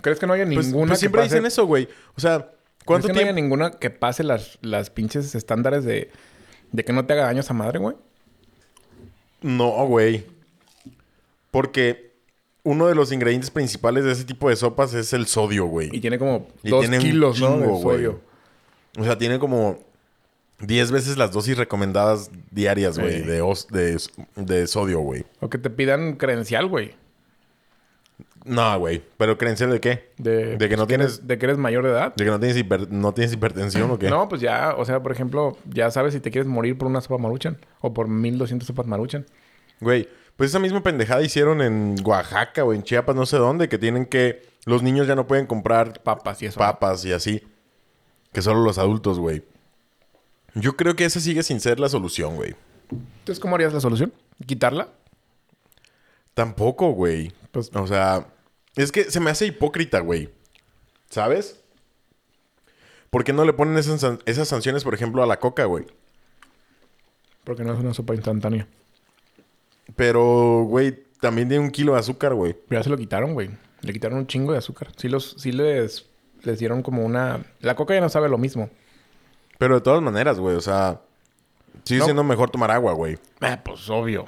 [0.00, 1.34] ¿Crees que no haya Pues, ninguna pues que siempre pase...
[1.36, 1.88] dicen eso, güey.
[2.16, 3.40] O sea, ¿Crees ¿cuánto que no haya tiempo...?
[3.42, 6.10] ninguna que pase las, las pinches estándares de...
[6.72, 7.94] De que no te haga daño esa madre, güey?
[9.42, 10.26] No, güey.
[11.52, 12.07] Porque
[12.68, 15.88] uno de los ingredientes principales de ese tipo de sopas es el sodio, güey.
[15.92, 17.58] Y tiene como Y dos tiene kilos, ¿no?
[17.58, 18.20] De sodio.
[18.98, 19.78] O sea, tiene como
[20.60, 23.22] 10 veces las dosis recomendadas diarias, güey, Ey.
[23.22, 23.98] de, de,
[24.36, 25.24] de sodio, güey.
[25.40, 26.94] O que te pidan credencial, güey.
[28.44, 29.02] No, güey.
[29.18, 30.10] ¿Pero credencial de qué?
[30.16, 32.14] De, De que no eres- tienes- De que eres mayor de edad.
[32.14, 34.08] ¿De que no tienes, hiper- no tienes hipertensión o qué?
[34.08, 37.00] No, pues ya, o sea, por ejemplo, ya sabes si te quieres morir por una
[37.00, 39.26] sopa maruchan o por 1200 sopas maruchan.
[39.80, 43.76] Güey, pues esa misma pendejada hicieron en Oaxaca o en Chiapas, no sé dónde, que
[43.76, 44.46] tienen que...
[44.66, 46.60] Los niños ya no pueden comprar Papas y eso.
[46.60, 47.42] papas y así.
[48.32, 49.42] Que solo los adultos, güey.
[50.54, 52.54] Yo creo que esa sigue sin ser la solución, güey.
[52.90, 54.12] Entonces, ¿cómo harías la solución?
[54.46, 54.90] ¿Quitarla?
[56.34, 57.32] Tampoco, güey.
[57.50, 58.28] Pues- o sea,
[58.76, 60.30] es que se me hace hipócrita, güey.
[61.10, 61.60] ¿Sabes?
[63.10, 65.84] ¿Por qué no le ponen esas, esas sanciones, por ejemplo, a la coca, güey?
[67.42, 68.68] Porque no es una sopa instantánea.
[69.98, 72.56] Pero, güey, también tiene un kilo de azúcar, güey.
[72.70, 73.50] Ya se lo quitaron, güey.
[73.82, 74.92] Le quitaron un chingo de azúcar.
[74.96, 76.06] Sí, los, sí les,
[76.44, 77.44] les dieron como una...
[77.60, 78.70] La coca ya no sabe lo mismo.
[79.58, 81.00] Pero de todas maneras, güey, o sea,
[81.84, 82.04] sigue No.
[82.04, 83.18] siendo mejor tomar agua, güey.
[83.40, 84.24] Ah, pues obvio.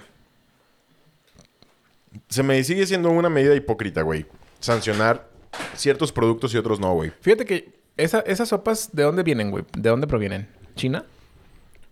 [2.29, 4.27] Se me sigue siendo una medida hipócrita, güey.
[4.59, 5.29] Sancionar
[5.77, 7.13] ciertos productos y otros no, güey.
[7.21, 9.65] Fíjate que esa- esas sopas, ¿de dónde vienen, güey?
[9.77, 10.49] ¿De dónde provienen?
[10.75, 11.05] ¿China?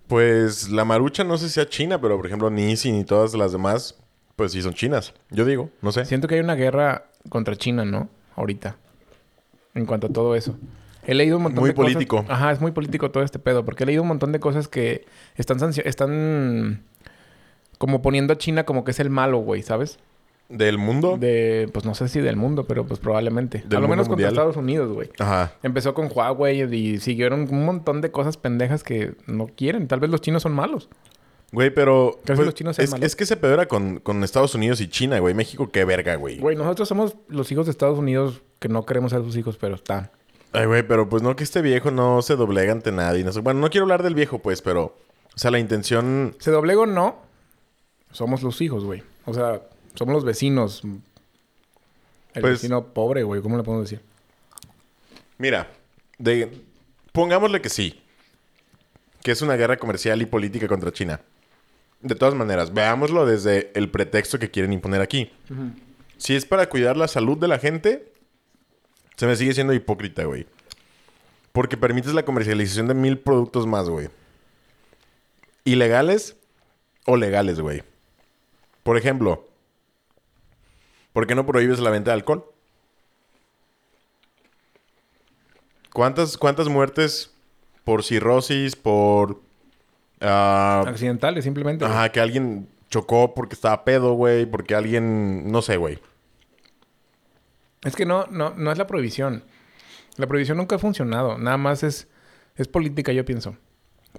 [0.09, 3.53] Pues la marucha no sé si sea china, pero por ejemplo Nissin y todas las
[3.53, 3.94] demás,
[4.37, 5.12] pues sí son chinas.
[5.31, 6.05] Yo digo, no sé.
[6.07, 8.09] Siento que hay una guerra contra China, ¿no?
[8.35, 8.77] Ahorita.
[9.75, 10.57] En cuanto a todo eso.
[11.07, 12.25] He leído un montón Muy de cosas- político.
[12.29, 13.64] Ajá, es muy político todo este pedo.
[13.64, 15.05] Porque he leído un montón de cosas que
[15.37, 16.83] están están
[17.79, 19.99] como poniendo a China como que es el malo, güey, ¿sabes?
[20.48, 21.18] Del mundo.
[21.18, 23.64] De, pues no sé si del mundo, pero pues probablemente.
[23.70, 24.28] A lo menos contra.
[24.28, 25.11] Estados Unidos, güey.
[25.18, 25.52] Ajá.
[25.62, 29.88] Empezó con Huawei y siguieron un montón de cosas pendejas que no quieren.
[29.88, 30.88] Tal vez los chinos son malos.
[31.52, 32.12] Güey, pero...
[32.24, 33.06] pues, Casi los chinos sean es, malos.
[33.06, 35.34] es que ese pedo era con, con Estados Unidos y China, güey.
[35.34, 36.38] México, qué verga, güey.
[36.38, 39.74] Güey, nosotros somos los hijos de Estados Unidos que no queremos ser sus hijos, pero
[39.74, 40.11] está.
[40.52, 43.22] Ay, güey, pero pues no que este viejo no se doblega ante nadie.
[43.22, 43.40] No sé.
[43.40, 44.96] Bueno, no quiero hablar del viejo, pues, pero...
[45.34, 46.34] O sea, la intención...
[46.38, 47.16] Se doblego no.
[48.11, 49.02] Somos los hijos, güey.
[49.24, 49.61] O sea,
[49.98, 50.82] somos los vecinos.
[52.34, 53.42] El Pues- vecino pobre, güey.
[53.42, 54.04] ¿Cómo le podemos decir?
[55.38, 55.70] Mira,
[56.18, 56.62] de...
[57.12, 58.00] pongámosle que sí.
[59.22, 61.20] Que es una guerra comercial y política contra China.
[62.00, 65.32] De todas maneras, veámoslo desde el pretexto que quieren imponer aquí.
[66.16, 68.12] Si es para cuidar la salud de la gente,
[69.16, 70.46] se me sigue siendo hipócrita, güey.
[71.50, 74.08] Porque permites la comercialización de mil productos más, güey.
[75.64, 76.37] Ilegales
[77.04, 77.82] o legales, güey.
[78.84, 79.47] Por ejemplo,
[81.18, 82.44] ¿por qué no prohíbes la venta de alcohol?
[85.92, 87.35] ¿Cuántas, cuántas muertes
[87.83, 89.40] por cirrosis, por...
[90.20, 91.85] ah, Accidentales, simplemente.
[91.85, 94.46] Ajá, que alguien chocó porque estaba pedo, güey.
[94.46, 95.50] Porque alguien...
[95.50, 95.98] No sé, güey.
[97.83, 99.42] Es que no, no, no es la prohibición.
[100.18, 101.37] La prohibición nunca ha funcionado.
[101.37, 102.07] Nada más es,
[102.54, 103.57] es política, yo pienso.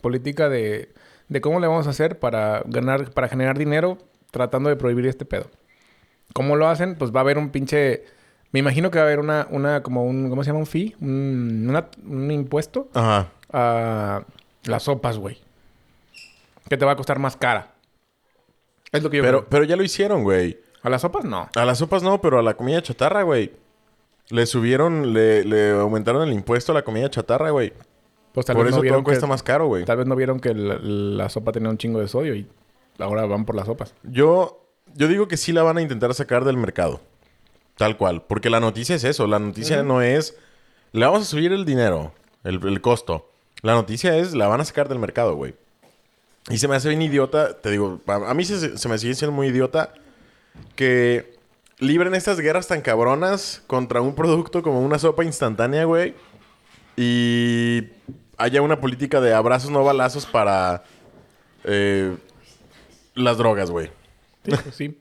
[0.01, 0.93] Política de,
[1.29, 3.99] de cómo le vamos a hacer para ganar, para generar dinero
[4.31, 5.49] tratando de prohibir este pedo.
[6.33, 6.95] ¿Cómo lo hacen?
[6.95, 8.03] Pues va a haber un pinche.
[8.51, 10.59] Me imagino que va a haber una, una, como un, ¿cómo se llama?
[10.59, 13.27] Un fee, un, una- un impuesto Ajá.
[13.51, 14.23] a
[14.65, 15.37] las sopas, güey.
[16.67, 17.73] Que te va a costar más cara.
[18.91, 19.49] Es lo que yo Pero, creo.
[19.49, 20.59] pero ya lo hicieron, güey.
[20.81, 21.49] A las sopas no.
[21.55, 23.51] A las sopas no, pero a la comida chatarra, güey.
[24.29, 27.73] Le subieron, le, le aumentaron el impuesto a la comida chatarra, güey.
[28.33, 29.85] Pues tal Por vez eso no todo vieron cuesta que, más caro, güey.
[29.85, 32.47] Tal vez no vieron que la, la sopa tenía un chingo de sodio y
[32.99, 33.93] ahora van por las sopas.
[34.03, 37.01] Yo, yo digo que sí la van a intentar sacar del mercado.
[37.77, 38.23] Tal cual.
[38.23, 39.25] Porque la noticia es eso.
[39.27, 40.35] La noticia no es...
[40.91, 42.13] Le vamos a subir el dinero.
[42.43, 43.31] El, el costo.
[43.61, 44.33] La noticia es...
[44.33, 45.55] La van a sacar del mercado, güey.
[46.49, 47.57] Y se me hace bien idiota.
[47.57, 48.01] Te digo...
[48.07, 49.93] A, a mí se, se me sigue siendo muy idiota...
[50.75, 51.37] Que...
[51.77, 53.63] Libren estas guerras tan cabronas...
[53.67, 56.15] Contra un producto como una sopa instantánea, güey.
[56.97, 57.83] Y...
[58.37, 60.83] Haya una política de abrazos no balazos para...
[61.63, 62.15] eh,
[63.15, 63.91] las drogas, güey.
[64.45, 64.97] Sí, pues sí.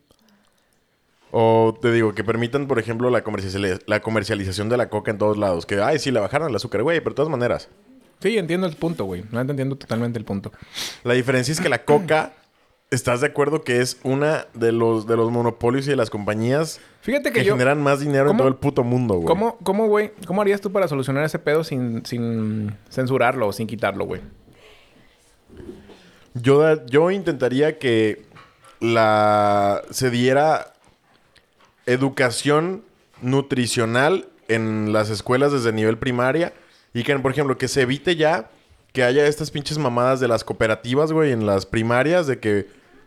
[1.30, 5.18] O te digo, que permitan, por ejemplo, la, comerciali- la comercialización de la coca en
[5.18, 5.66] todos lados.
[5.66, 7.68] Que, ay, sí, la bajaron el azúcar, güey, pero de todas maneras.
[8.20, 9.24] Sí, entiendo el punto, güey.
[9.30, 10.50] No entiendo totalmente el punto.
[11.04, 12.32] La diferencia es que la coca,
[12.90, 16.80] ¿estás de acuerdo que es una de los, de los monopolios y de las compañías
[17.02, 17.52] Fíjate que que yo...
[17.52, 19.26] generan más dinero en todo el puto mundo, güey?
[19.26, 20.12] ¿Cómo, cómo, güey?
[20.26, 24.22] ¿Cómo harías tú para solucionar ese pedo sin, sin censurarlo o sin quitarlo, güey?
[26.34, 28.24] Yo, yo intentaría que
[28.80, 30.74] la se diera
[31.86, 32.82] educación
[33.22, 36.52] nutricional en las escuelas desde nivel primaria
[36.94, 38.50] y que, por ejemplo, que se evite ya
[38.92, 42.66] que haya estas pinches mamadas de las cooperativas, güey, en las primarias de que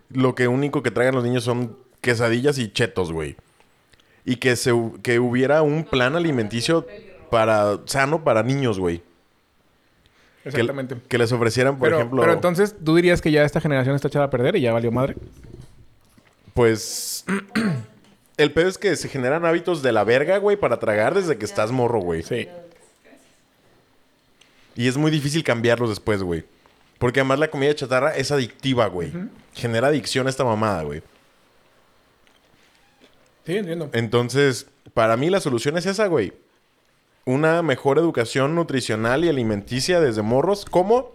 [0.10, 3.36] lo que único que traigan los niños son quesadillas y chetos, güey.
[4.24, 6.86] Y que se que hubiera un plan alimenticio
[7.30, 9.02] para sano para niños, güey.
[10.44, 10.96] Que, Exactamente.
[11.08, 14.08] que les ofrecieran, por pero, ejemplo, pero entonces, ¿tú dirías que ya esta generación está
[14.08, 15.16] echada a perder y ya valió madre?
[16.54, 17.26] Pues.
[18.38, 21.46] El pedo es que se generan hábitos de la verga, güey, para tragar desde que
[21.46, 22.24] estás morro, güey.
[22.24, 22.48] Sí.
[24.76, 26.44] Y es muy difícil cambiarlos después, güey.
[26.98, 29.12] Porque además la comida chatarra es adictiva, güey.
[29.54, 31.04] Genera adicción a esta mamada, güey.
[33.46, 33.90] Sí, entiendo.
[33.94, 36.34] Entonces, para mí la solución es esa, güey.
[37.26, 40.66] Una mejor educación nutricional y alimenticia desde morros.
[40.66, 41.12] ¿Cómo?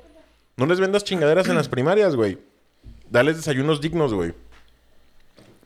[0.56, 2.38] No les vendas chingaderas en las primarias, güey.
[3.10, 4.32] Dales desayunos dignos, güey.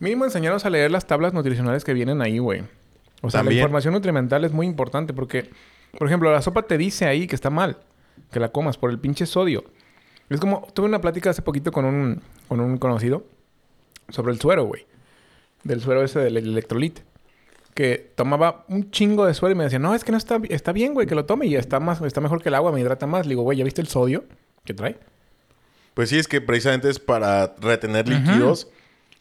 [0.00, 2.62] Mínimo enseñarnos a leer las tablas nutricionales que vienen ahí, güey.
[3.22, 3.58] O sea, También.
[3.58, 5.50] la información nutrimental es muy importante porque,
[5.98, 7.76] por ejemplo, la sopa te dice ahí que está mal
[8.32, 9.64] que la comas por el pinche sodio.
[10.30, 13.24] Es como, tuve una plática hace poquito con un, con un conocido
[14.08, 14.86] sobre el suero, güey.
[15.64, 17.02] Del suero ese del electrolite.
[17.74, 20.72] Que tomaba un chingo de suero y me decía, no, es que no está, está
[20.72, 23.06] bien, güey, que lo tome y está, más, está mejor que el agua, me hidrata
[23.06, 23.26] más.
[23.26, 24.24] Le digo, güey, ¿ya viste el sodio
[24.64, 24.98] que trae?
[25.94, 28.68] Pues sí, es que precisamente es para retener líquidos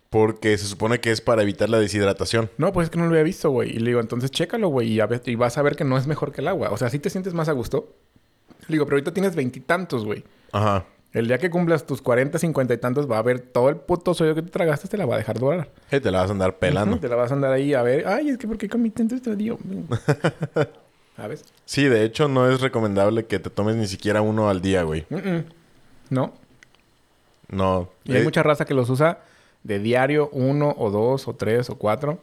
[0.10, 2.50] Porque se supone que es para evitar la deshidratación.
[2.58, 3.70] No, pues es que no lo había visto, güey.
[3.70, 6.42] Y le digo, entonces chécalo, güey, y, vas a ver que no es mejor que
[6.42, 6.70] el agua.
[6.72, 7.94] O sea, sí te sientes más a gusto.
[8.68, 10.24] Le digo, pero ahorita tienes veintitantos, güey.
[10.52, 10.86] Ajá.
[11.12, 14.14] El día que cumplas tus 40, 50 y tantos, va a ver todo el puto
[14.14, 15.70] sodio que te tragaste, te la va a dejar dorar.
[15.90, 17.00] Eh, te la vas a andar pelando.
[17.00, 18.08] Te la vas a andar ahí a ver.
[18.08, 19.56] Ay, es que porque comí tanto día.
[21.16, 21.44] ¿Sabes?
[21.66, 25.06] Sí, de hecho, no es recomendable que te tomes ni siquiera uno al día, güey.
[26.10, 26.34] No.
[27.50, 27.90] No.
[28.06, 29.20] Y hay Eh, mucha raza que los usa
[29.64, 32.20] de diario, uno o dos o tres o cuatro.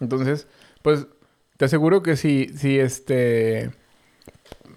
[0.00, 0.46] Entonces,
[0.82, 1.06] pues
[1.56, 3.70] te aseguro que si, si este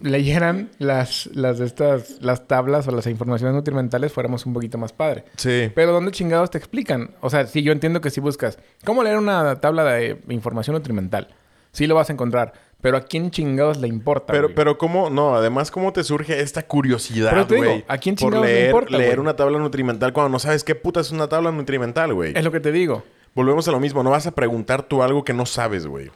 [0.02, 4.94] leyeran las, las de estas, las tablas o las informaciones nutrimentales, fuéramos un poquito más
[4.94, 5.26] padre.
[5.38, 5.72] Sí.
[5.74, 7.12] Pero ¿dónde chingados te explican?
[7.22, 11.30] O sea, sí, yo entiendo que si buscas cómo leer una tabla de información nutrimental,
[11.72, 12.54] sí lo vas a encontrar.
[12.86, 14.32] Pero ¿a quién chingados le importa?
[14.32, 14.56] Pero, güey?
[14.56, 15.10] pero ¿cómo?
[15.10, 17.86] No, además, ¿cómo te surge esta curiosidad, Pero te digo, güey?
[17.88, 19.20] ¿a quién Por chingados le leer, importa, leer güey?
[19.22, 22.38] una tabla nutrimental cuando no sabes qué puta es una tabla nutrimental, güey.
[22.38, 23.04] Es lo que te digo.
[23.34, 24.04] Volvemos a lo mismo.
[24.04, 26.12] No vas a preguntar tú algo que no sabes, güey.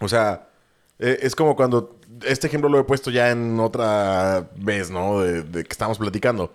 [0.00, 0.48] O sea,
[0.98, 1.98] eh, es como cuando...
[2.24, 5.20] Este ejemplo lo he puesto ya en otra vez, ¿no?
[5.20, 6.50] De, de que estábamos platicando.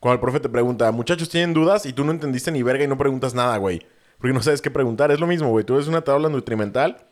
[0.00, 1.84] Cuando el profe te pregunta, muchachos, ¿tienen dudas?
[1.84, 3.82] Y tú no entendiste ni verga y no preguntas nada, güey.
[4.16, 5.10] Porque no sabes qué preguntar.
[5.10, 5.66] Es lo mismo, güey.
[5.66, 7.04] Tú ves una tabla nutrimental.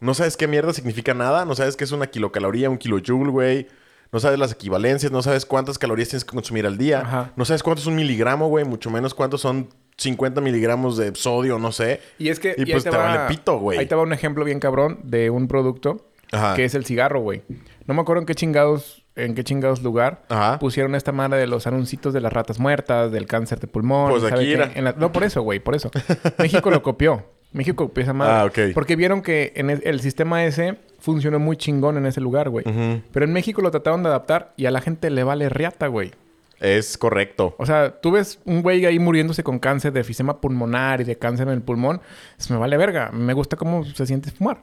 [0.00, 1.44] No sabes qué mierda significa nada.
[1.44, 3.68] No sabes qué es una kilocaloría, un kilojoule, güey.
[4.12, 5.12] No sabes las equivalencias.
[5.12, 7.00] No sabes cuántas calorías tienes que consumir al día.
[7.00, 7.32] Ajá.
[7.36, 8.64] No sabes cuánto es un miligramo, güey.
[8.64, 12.00] Mucho menos cuántos son 50 miligramos de sodio, no sé.
[12.18, 12.54] Y es que...
[12.56, 13.78] Y pues te vale pito, güey.
[13.78, 16.54] Ahí te va un ejemplo bien cabrón de un producto Ajá.
[16.54, 17.42] que es el cigarro, güey.
[17.86, 20.58] No me acuerdo en qué chingados, en qué chingados lugar Ajá.
[20.58, 24.10] pusieron esta madre de los anuncios de las ratas muertas, del cáncer de pulmón.
[24.10, 24.70] Pues ¿sabe aquí era.
[24.74, 25.90] En la- No, por eso, güey, por eso.
[26.38, 27.26] México lo copió.
[27.52, 28.32] México copió esa madre.
[28.32, 28.74] Ah, ok.
[28.74, 32.64] Porque vieron que en el, el sistema ese funcionó muy chingón en ese lugar, güey.
[33.12, 36.12] Pero en México lo trataron de adaptar y a la gente le vale riata, güey.
[36.60, 37.54] Es correcto.
[37.58, 41.16] O sea, tú ves un güey ahí muriéndose con cáncer de efisema pulmonar y de
[41.16, 42.02] cáncer en el pulmón.
[42.38, 43.10] Eso me vale verga.
[43.12, 44.60] Me gusta cómo se siente fumar.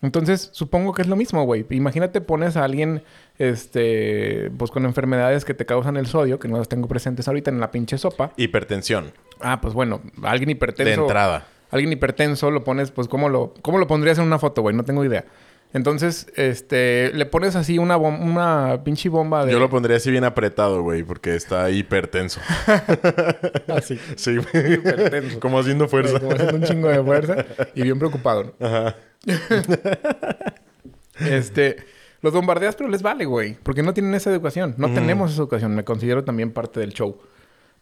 [0.00, 1.64] Entonces, supongo que es lo mismo, güey.
[1.70, 3.02] Imagínate pones a alguien,
[3.38, 7.50] este, pues con enfermedades que te causan el sodio, que no las tengo presentes ahorita
[7.50, 8.32] en la pinche sopa.
[8.36, 9.12] Hipertensión.
[9.40, 10.90] Ah, pues bueno, alguien hipertenso.
[10.90, 11.46] De entrada.
[11.70, 14.74] Alguien hipertenso lo pones, pues, ¿cómo lo, cómo lo pondrías en una foto, güey?
[14.74, 15.24] No tengo idea.
[15.74, 19.52] Entonces, este, le pones así una, bom- una pinche bomba de.
[19.52, 22.40] Yo lo pondría así bien apretado, güey, porque está hipertenso.
[23.68, 24.00] así.
[24.16, 24.74] Sí, güey.
[24.74, 25.38] Hipertenso.
[25.40, 26.20] Como haciendo fuerza.
[26.20, 28.66] Como haciendo un chingo de fuerza y bien preocupado, ¿no?
[28.66, 28.96] Ajá.
[31.20, 31.76] Este,
[32.22, 33.56] los bombardeas, pero les vale, güey.
[33.62, 34.74] Porque no tienen esa educación.
[34.78, 35.74] No tenemos esa educación.
[35.74, 37.18] Me considero también parte del show.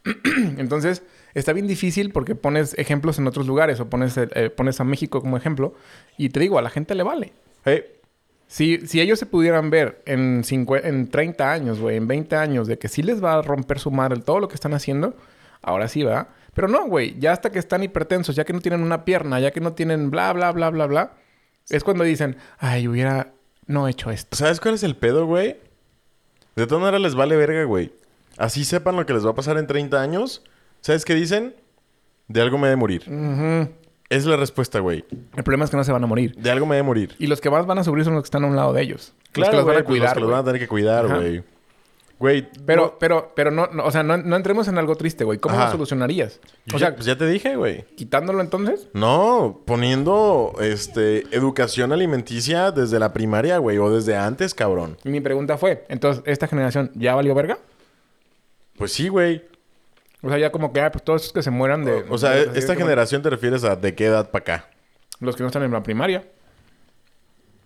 [0.57, 4.83] Entonces, está bien difícil porque pones ejemplos en otros lugares o pones, eh, pones a
[4.83, 5.73] México como ejemplo.
[6.17, 7.33] Y te digo, a la gente le vale.
[7.65, 7.83] Hey,
[8.47, 12.67] Si, si ellos se pudieran ver en, cincue- en 30 años, güey, en 20 años,
[12.67, 15.15] de que sí les va a romper su madre todo lo que están haciendo,
[15.61, 16.29] ahora sí, ¿verdad?
[16.53, 19.51] Pero no, güey, ya hasta que están hipertensos, ya que no tienen una pierna, ya
[19.51, 21.11] que no tienen bla, bla, bla, bla, bla,
[21.69, 23.33] es cuando dicen, ay, hubiera
[23.65, 24.37] no hecho esto.
[24.37, 25.57] ¿sabes cuál es el pedo, güey?
[26.55, 27.91] De todas maneras les vale verga, güey.
[28.37, 30.43] Así sepan lo que les va a pasar en 30 años.
[30.81, 31.55] ¿Sabes qué dicen?
[32.27, 33.03] De algo me he de morir.
[34.09, 35.03] Es la respuesta, güey.
[35.35, 36.35] El problema es que no se van a morir.
[36.35, 37.15] De algo me he de morir.
[37.19, 38.81] Y los que más van a sufrir son los que están a un lado de
[38.81, 39.13] ellos.
[39.31, 40.13] Claro, los que los van a pues los cuidar.
[40.15, 41.43] que los van a tener que cuidar, güey.
[42.19, 45.23] Güey, Pero, no- pero, pero no, no, o sea, no, no entremos en algo triste,
[45.23, 45.37] güey.
[45.37, 45.65] ¿Cómo Ajá.
[45.65, 46.39] lo solucionarías?
[46.65, 47.83] yo O ya- sea, pues ya te dije, güey.
[47.95, 48.87] quitándolo entonces.
[48.93, 54.97] No, poniendo este educación alimenticia desde la primaria, güey, o desde antes, cabrón.
[55.03, 57.59] Y mi pregunta fue, entonces, ¿esta generación ya valió verga?
[58.77, 59.43] Pues sí, güey.
[60.21, 62.05] O sea, ya como que, ah, pues todos esos que se mueran de...
[62.09, 64.69] O sea, de- esta generación te refieres a de qué edad para acá.
[65.19, 66.27] Los que no están en la primaria.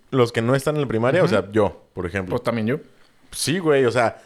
[0.09, 2.31] Los que no están en la primaria, o sea, yo, por ejemplo.
[2.31, 2.77] Pues también yo.
[3.31, 4.21] Sí, güey, o sea,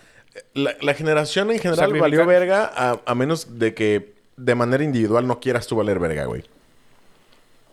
[0.53, 5.27] la, la generación en general valió verga a, a menos de que de manera individual
[5.27, 6.43] no quieras tú valer verga, güey.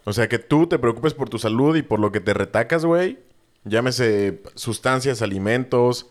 [0.04, 2.84] O sea, que tú te preocupes por tu salud y por lo que te retacas,
[2.84, 3.18] güey.
[3.64, 6.10] Llámese sustancias, alimentos,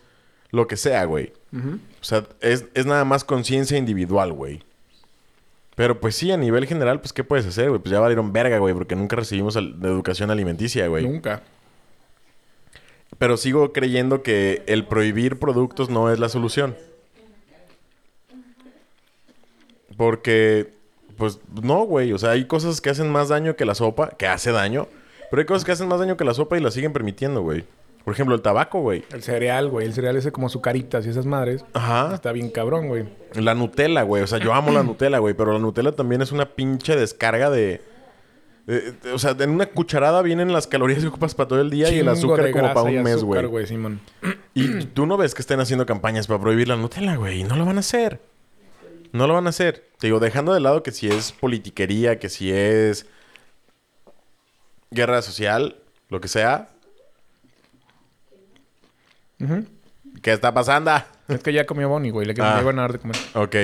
[0.52, 1.32] lo que sea, güey.
[1.52, 4.62] O sea, es, es nada más conciencia individual, güey.
[5.74, 7.80] Pero pues sí, a nivel general, pues ¿qué puedes hacer, güey?
[7.80, 11.08] Pues ya valieron verga, güey, porque nunca recibimos de educación alimenticia, güey.
[11.08, 11.42] Nunca.
[13.18, 16.76] Pero sigo creyendo que el prohibir productos no es la solución.
[19.96, 20.72] Porque,
[21.16, 22.12] pues no, güey.
[22.12, 24.88] O sea, hay cosas que hacen más daño que la sopa, que hace daño.
[25.30, 27.64] Pero hay cosas que hacen más daño que la sopa y la siguen permitiendo, güey.
[28.04, 29.04] Por ejemplo, el tabaco, güey.
[29.12, 29.86] El cereal, güey.
[29.86, 31.64] El cereal ese como sucaritas y esas madres.
[31.72, 32.14] Ajá.
[32.14, 33.04] Está bien cabrón, güey.
[33.34, 34.22] La Nutella, güey.
[34.22, 35.34] O sea, yo amo la Nutella, güey.
[35.34, 37.80] Pero la Nutella también es una pinche descarga de...
[39.14, 42.00] o sea, en una cucharada vienen las calorías que ocupas para todo el día y
[42.00, 43.66] el azúcar como para un mes, güey.
[43.66, 44.00] Simón.
[44.54, 47.40] Y tú no ves que estén haciendo campañas para prohibir la Nutella, güey.
[47.40, 48.20] Y no lo van a hacer.
[49.12, 49.84] No lo van a hacer.
[49.98, 53.06] Te digo, dejando de lado que si es politiquería, que si es
[54.90, 55.76] guerra social,
[56.08, 56.68] lo que sea.
[59.42, 59.64] Ujú.
[60.22, 60.92] ¿Qué está pasando?
[61.28, 62.26] Es que ya comió Bonnie, güey.
[62.26, 62.54] Le Ah.
[62.56, 63.16] me iban a dar de comer.
[63.34, 63.56] Ok.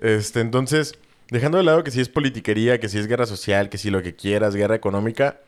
[0.00, 0.94] Este, entonces,
[1.30, 4.02] dejando de lado que si es politiquería, que si es guerra social, que si lo
[4.02, 5.40] que quieras, guerra económica.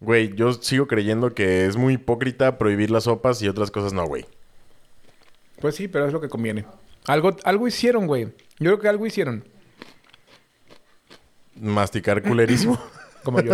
[0.00, 4.04] Güey, yo sigo creyendo que es muy hipócrita prohibir las sopas y otras cosas no,
[4.06, 4.26] güey.
[5.60, 6.64] Pues sí, pero es lo que conviene.
[7.06, 8.24] Algo, algo hicieron, güey.
[8.58, 9.44] Yo creo que algo hicieron.
[11.56, 12.78] Masticar culerísimo.
[13.24, 13.52] Como yo.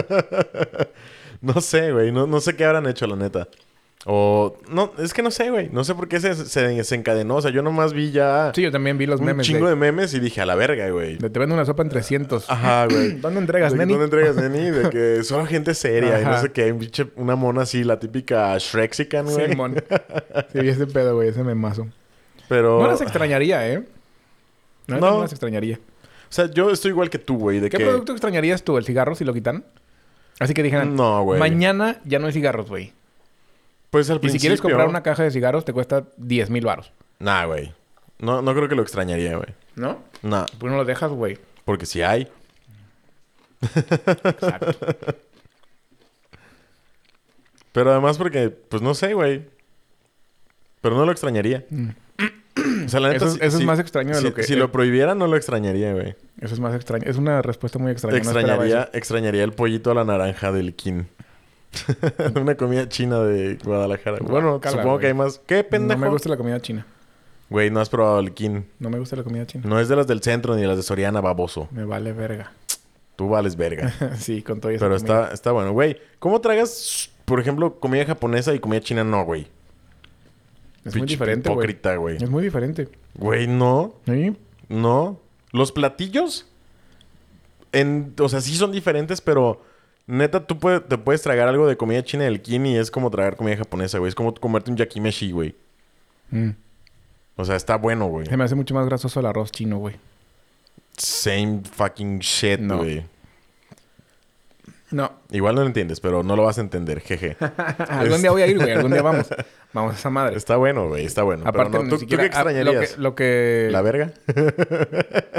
[1.40, 2.10] no sé, güey.
[2.10, 3.48] No, no sé qué habrán hecho, la neta.
[4.06, 4.56] O...
[4.70, 5.68] No, es que no sé, güey.
[5.70, 7.36] No sé por qué se, se desencadenó.
[7.36, 8.50] O sea, yo nomás vi ya...
[8.54, 9.46] Sí, yo también vi los un memes.
[9.46, 11.18] chingo de, de memes y dije, a la verga, güey.
[11.18, 12.48] te vendo una sopa en 300.
[12.48, 13.12] Ajá, güey.
[13.20, 13.92] ¿Dónde entregas, De neni?
[13.92, 14.70] ¿Dónde entregas, neni?
[14.70, 16.40] De que solo gente seria y no Ajá.
[16.42, 16.72] sé qué.
[16.72, 19.50] Un una mona así, la típica Shrexican, güey.
[19.50, 19.74] Simón.
[20.52, 21.28] Sí, vi ese pedo, güey.
[21.28, 21.86] Ese memazo.
[22.48, 22.80] Pero...
[22.80, 23.84] No las extrañaría, ¿eh?
[24.86, 25.10] No, No.
[25.10, 25.76] no las extrañaría.
[25.76, 27.60] O sea, yo estoy igual que tú, güey.
[27.60, 27.84] De ¿Qué que...
[27.84, 28.78] producto extrañarías tú?
[28.78, 29.64] ¿El cigarro si lo quitan?
[30.38, 31.38] Así que dijeran, No, güey.
[31.38, 32.94] mañana ya no hay cigarros, güey.
[33.90, 34.40] Pues al Y principio...
[34.40, 36.92] si quieres comprar una caja de cigarros, te cuesta 10 mil baros.
[37.18, 37.72] Nah, güey.
[38.18, 39.48] No, no creo que lo extrañaría, güey.
[39.76, 40.02] ¿No?
[40.22, 40.46] Nah.
[40.58, 41.38] Pues no lo dejas, güey.
[41.64, 42.28] Porque si hay...
[43.74, 44.72] Exacto.
[47.72, 48.50] Pero además porque...
[48.50, 49.44] Pues no sé, güey.
[50.80, 51.64] Pero no lo extrañaría.
[52.84, 53.24] O sea, la neta...
[53.26, 53.28] Mm.
[53.28, 55.26] Eso es- si- eso es más extraño de si- lo que- Si lo prohibiera, no
[55.28, 56.16] lo extrañaría, güey.
[56.40, 57.04] Eso es más extraño.
[57.06, 58.16] Es una respuesta muy extraña.
[58.18, 61.08] extrañaría, extrañaría el pollito a la naranja del Kin.
[62.40, 64.18] Una comida china de Guadalajara.
[64.20, 65.00] Bueno, supongo güey.
[65.00, 65.40] que hay más.
[65.46, 66.00] ¿Qué No pendejo?
[66.00, 66.86] me gusta la comida china.
[67.48, 68.66] Güey, no has probado el Kin.
[68.78, 69.64] No me gusta la comida china.
[69.66, 71.68] No es de las del centro ni de las de Soriana, baboso.
[71.72, 72.52] Me vale verga.
[73.16, 73.92] Tú vales verga.
[74.18, 74.84] sí, con todo eso.
[74.84, 75.72] Pero está, está bueno.
[75.72, 79.04] Güey, ¿cómo tragas, por ejemplo, comida japonesa y comida china?
[79.04, 79.48] No, güey.
[80.84, 82.16] Es muy diferente, hipócrita, güey.
[82.16, 82.88] Es muy diferente.
[83.14, 83.94] Güey, no.
[84.06, 84.36] ¿Sí?
[84.68, 85.20] No.
[85.52, 86.46] Los platillos.
[87.72, 89.62] En, o sea, sí son diferentes, pero
[90.06, 93.10] neta, tú puede- te puedes tragar algo de comida china del kin y es como
[93.10, 94.08] tragar comida japonesa, güey.
[94.08, 95.54] Es como comerte un yakimeshi, güey.
[96.30, 96.50] Mm.
[97.36, 98.26] O sea, está bueno, güey.
[98.26, 99.96] Se me hace mucho más grasoso el arroz chino, güey.
[100.96, 102.78] Same fucking shit, No.
[102.78, 103.04] güey.
[104.90, 105.12] No.
[105.30, 107.36] Igual no lo entiendes, pero no lo vas a entender, jeje.
[107.88, 108.72] Algún día voy a ir, güey.
[108.72, 109.28] Algún día vamos.
[109.72, 110.36] Vamos a esa madre.
[110.36, 111.04] Está bueno, güey.
[111.04, 111.44] Está bueno.
[111.46, 112.98] Aparte, pero no, ni ¿tú, qué extrañarías?
[112.98, 113.68] Lo que...
[113.68, 113.68] Lo que...
[113.70, 114.12] ¿La verga?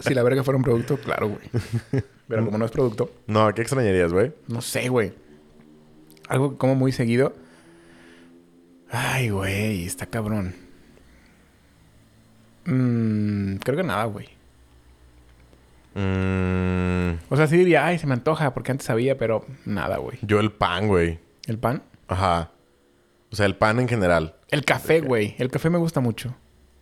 [0.00, 2.04] Si la verga fuera un producto, claro, güey.
[2.28, 3.10] Pero como no es producto...
[3.26, 4.32] no, ¿qué extrañarías, güey?
[4.46, 5.12] No sé, güey.
[6.28, 7.34] Algo que como muy seguido.
[8.90, 10.54] Ay, güey, está cabrón.
[12.64, 14.28] Mm, creo que nada, güey.
[15.94, 20.18] Mm, O sea, sí diría, ay, se me antoja porque antes sabía, pero nada, güey.
[20.22, 21.18] yo el pan, güey.
[21.46, 21.82] ¿El pan?
[22.06, 22.52] Ajá.
[23.30, 24.36] O sea, el pan en general.
[24.48, 25.34] El café, güey.
[25.38, 26.34] El café me gusta mucho.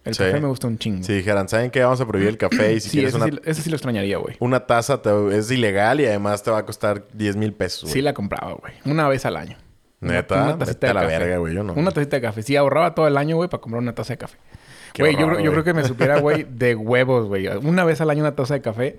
[0.04, 0.22] El Sí.
[0.22, 1.02] café me gusta un chingo.
[1.02, 1.82] Si dijeran, ¿saben qué?
[1.82, 3.76] Vamos a prohibir el café y si sí, quieres ese, una, sí, ese sí lo
[3.76, 4.36] extrañaría, güey.
[4.38, 7.92] una taza te- es ilegal y además te va a costar 10 mil pesos, güey.
[7.94, 8.74] Sí la compraba, güey.
[8.84, 9.56] Una vez al año.
[10.00, 11.18] Una- Neta, una Vete tacita de la café.
[11.18, 11.54] verga, güey.
[11.54, 11.72] Yo no.
[11.72, 12.42] Una tacita de café.
[12.42, 14.36] Sí, ahorraba todo el año, güey, para comprar una taza de café.
[14.96, 17.48] Güey, yo, yo creo que me supiera, güey, de huevos, güey.
[17.48, 18.98] Una vez al año una taza de café.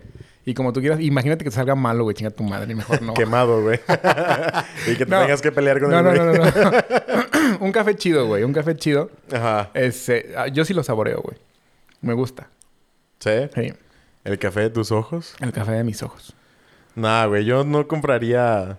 [0.49, 2.15] Y como tú quieras, imagínate que te salga malo, güey.
[2.15, 3.13] Chinga tu madre, mejor no.
[3.15, 3.81] Quemado, güey.
[4.87, 5.19] y que te No.
[5.21, 6.21] tengas que pelear con No, el no, güey.
[6.25, 7.57] no, no, no.
[7.59, 8.43] un café chido, güey.
[8.43, 9.11] Un café chido.
[9.29, 9.71] Ajá.
[9.73, 11.37] Ese, ah, yo sí lo saboreo, güey.
[11.99, 12.47] Me gusta.
[13.19, 13.49] ¿Sí?
[13.53, 13.73] Sí.
[14.23, 15.35] ¿El café de tus ojos?
[15.41, 16.33] El café de mis ojos.
[16.95, 17.43] Nah, güey.
[17.43, 18.77] Yo no compraría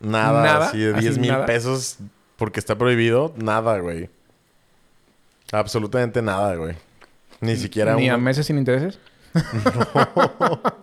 [0.00, 0.66] nada, ¿Nada?
[0.68, 1.44] así de ¿Así 10 mil nada?
[1.44, 1.98] pesos
[2.36, 3.34] porque está prohibido.
[3.36, 4.08] Nada, güey.
[5.52, 6.76] Absolutamente nada, güey.
[7.40, 8.98] Ni siquiera Ni a meses sin intereses.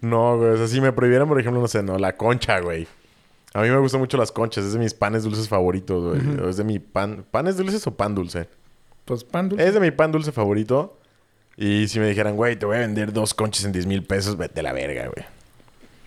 [0.00, 0.50] No, güey.
[0.50, 2.86] O sea, si me prohibieran, por ejemplo, no sé, no, la concha, güey.
[3.54, 4.64] A mí me gustan mucho las conchas.
[4.64, 6.48] Es de mis panes dulces favoritos, güey.
[6.48, 7.24] Es de mi pan...
[7.30, 8.48] ¿Panes dulces o pan dulce?
[9.04, 9.66] Pues pan dulce.
[9.66, 10.98] Es de mi pan dulce favorito.
[11.56, 14.36] Y si me dijeran, güey, te voy a vender dos conchas en 10 mil pesos,
[14.36, 15.26] vete a la verga, güey.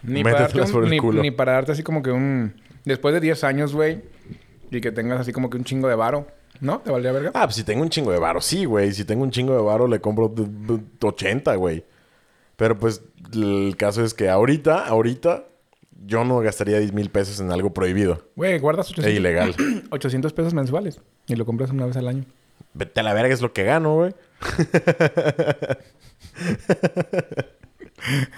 [0.03, 1.21] Ni para, darte Métetelas un- por el ni, culo.
[1.21, 2.53] ni para darte así como que un...
[2.85, 4.01] Después de 10 años, güey.
[4.71, 6.27] Y que tengas así como que un chingo de varo.
[6.61, 6.79] ¿No?
[6.79, 7.31] ¿Te valdría verga?
[7.33, 8.93] Ah, pues si tengo un chingo de varo, sí, güey.
[8.93, 11.83] Si tengo un chingo de varo, le compro d- d- 80, güey.
[12.55, 13.01] Pero pues
[13.33, 15.45] el caso es que ahorita, ahorita,
[16.05, 19.55] yo no gastaría 10 mil pesos en algo prohibido Güey, guardas e 800, ilegal.
[19.91, 21.01] 800 pesos mensuales.
[21.27, 22.25] Y lo compras una vez al año.
[22.73, 24.13] Vete a la verga, es lo que gano, güey.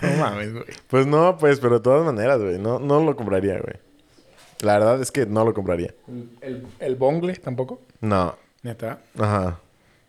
[0.02, 0.66] No mames, güey.
[0.88, 2.58] Pues no, pues, pero de todas maneras, güey.
[2.60, 3.76] No, no lo compraría, güey.
[4.64, 5.93] La verdad es que no lo compraría.
[6.39, 7.82] ¿El, el bongle tampoco?
[7.99, 8.36] No.
[8.61, 9.01] Neta.
[9.20, 9.59] Ajá.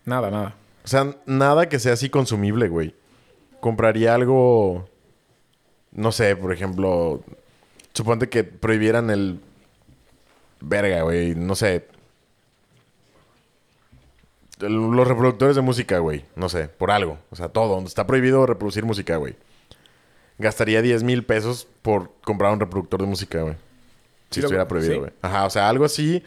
[0.04, 0.54] Nada, nada.
[0.84, 2.94] O sea, nada que sea así consumible, güey.
[3.60, 4.88] Compraría algo.
[5.90, 7.22] No sé, por ejemplo.
[7.94, 9.40] Suponte que prohibieran el.
[10.60, 11.34] Verga, güey.
[11.34, 11.86] No sé.
[14.60, 16.24] los reproductores de música, güey.
[16.36, 17.18] No sé, por algo.
[17.30, 17.84] O sea, todo.
[17.84, 19.34] Está prohibido reproducir música, güey.
[20.38, 23.56] Gastaría 10 mil pesos por comprar un reproductor de música, güey.
[24.34, 24.98] Si lo- estuviera prohibido, sí.
[25.00, 25.12] güey.
[25.22, 26.22] Ajá, o sea, algo así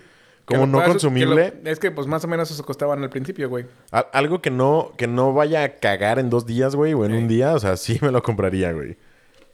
[0.45, 1.51] como no puedas- consumible.
[1.53, 3.65] que lo- es que, pues, más o menos eso costaban al principio, güey.
[3.91, 7.13] Al- algo que no, que no vaya a cagar en dos días, güey, o en
[7.13, 7.53] un día.
[7.53, 8.97] O sea, sí me lo compraría, güey.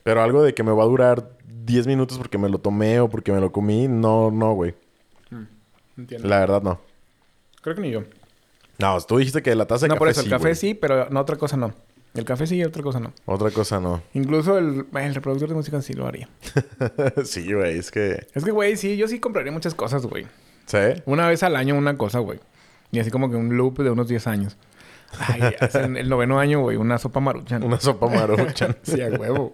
[0.03, 1.29] Pero algo de que me va a durar
[1.65, 4.75] 10 minutos porque me lo tomé o porque me lo comí, no, no, güey.
[5.97, 6.27] Entiendo.
[6.27, 6.79] La verdad, no.
[7.61, 8.03] Creo que ni yo.
[8.79, 10.55] No, tú dijiste que la taza de no, café por eso, sí, el café güey.
[10.55, 11.73] sí, pero no, otra cosa no.
[12.13, 13.11] El café sí y otra cosa no.
[13.25, 14.03] Otra cosa no.
[14.13, 16.29] Incluso el, el reproductor de música sí lo haría.
[17.25, 18.27] sí, güey, es que...
[18.35, 20.27] Es que, güey, sí, yo sí compraría muchas cosas, güey.
[20.67, 20.77] ¿Sí?
[21.05, 22.39] Una vez al año una cosa, güey.
[22.91, 24.57] Y así como que un loop de unos 10 años.
[25.17, 25.41] Ay,
[25.73, 27.63] en el noveno año, güey, una sopa maruchan.
[27.63, 28.77] Una sopa maruchan.
[28.83, 29.51] Sí, a huevo.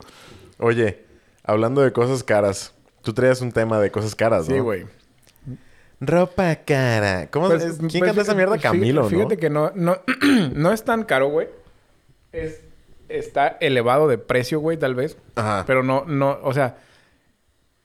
[0.57, 1.05] Oye,
[1.43, 2.73] hablando de cosas caras.
[3.01, 4.55] Tú traías un tema de cosas caras, ¿no?
[4.55, 4.85] Sí, güey.
[6.01, 7.29] Ropa cara.
[7.31, 7.77] ¿Cómo Pues, es?
[7.77, 8.57] ¿Quién pues, canta esa mierda?
[8.57, 9.09] Camilo, ¿no?
[9.09, 9.97] Fíjate que no, no,
[10.53, 11.47] no es tan caro, güey.
[12.31, 12.61] Es,
[13.09, 15.17] está elevado de precio, güey, tal vez.
[15.35, 15.63] Ajá.
[15.65, 16.77] Pero no, no, o sea,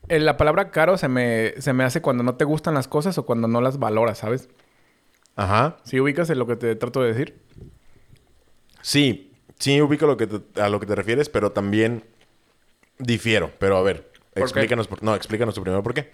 [0.09, 3.17] eh, la palabra caro se me, se me hace cuando no te gustan las cosas
[3.19, 4.49] o cuando no las valoras, ¿sabes?
[5.37, 5.79] Ajá.
[5.85, 7.41] Si ubicas en lo que te trato de decir.
[8.83, 9.33] Sí.
[9.59, 12.05] Sí ubico lo que te- a lo que te refieres, pero también
[12.99, 13.51] difiero.
[13.59, 14.89] Pero a ver, explícanos...
[14.89, 16.11] Por, no, explícanos tú primero por qué.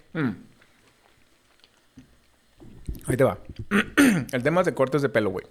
[3.06, 3.38] Ahí te va.
[4.32, 5.46] El tema es de cortes de pelo, güey.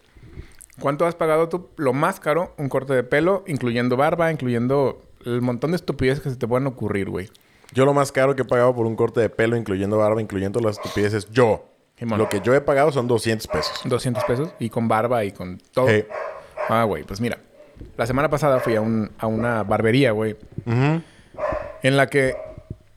[0.79, 1.69] ¿Cuánto has pagado tú?
[1.77, 6.29] Lo más caro, un corte de pelo, incluyendo barba, incluyendo el montón de estupideces que
[6.29, 7.29] se te pueden ocurrir, güey.
[7.73, 10.59] Yo lo más caro que he pagado por un corte de pelo, incluyendo barba, incluyendo
[10.59, 11.65] las estupideces, yo.
[11.99, 13.81] Lo que yo he pagado son 200 pesos.
[13.83, 15.87] 200 pesos y con barba y con todo.
[15.89, 16.05] Hey.
[16.69, 17.37] Ah, güey, pues mira.
[17.97, 20.37] La semana pasada fui a, un, a una barbería, güey.
[20.65, 22.35] En la que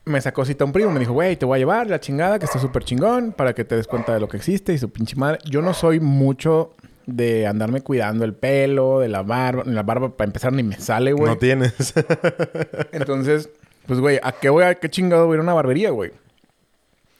[0.05, 0.89] me sacó cita un primo.
[0.91, 3.65] Me dijo, güey, te voy a llevar la chingada, que está súper chingón, para que
[3.65, 5.39] te des cuenta de lo que existe y su pinche madre.
[5.45, 6.73] Yo no soy mucho
[7.05, 9.63] de andarme cuidando el pelo, de la barba.
[9.65, 11.29] La barba, para empezar, ni me sale, güey.
[11.31, 11.93] No tienes.
[12.91, 13.49] Entonces,
[13.87, 16.11] pues, güey, ¿a qué voy a qué chingado voy a ir a una barbería, güey?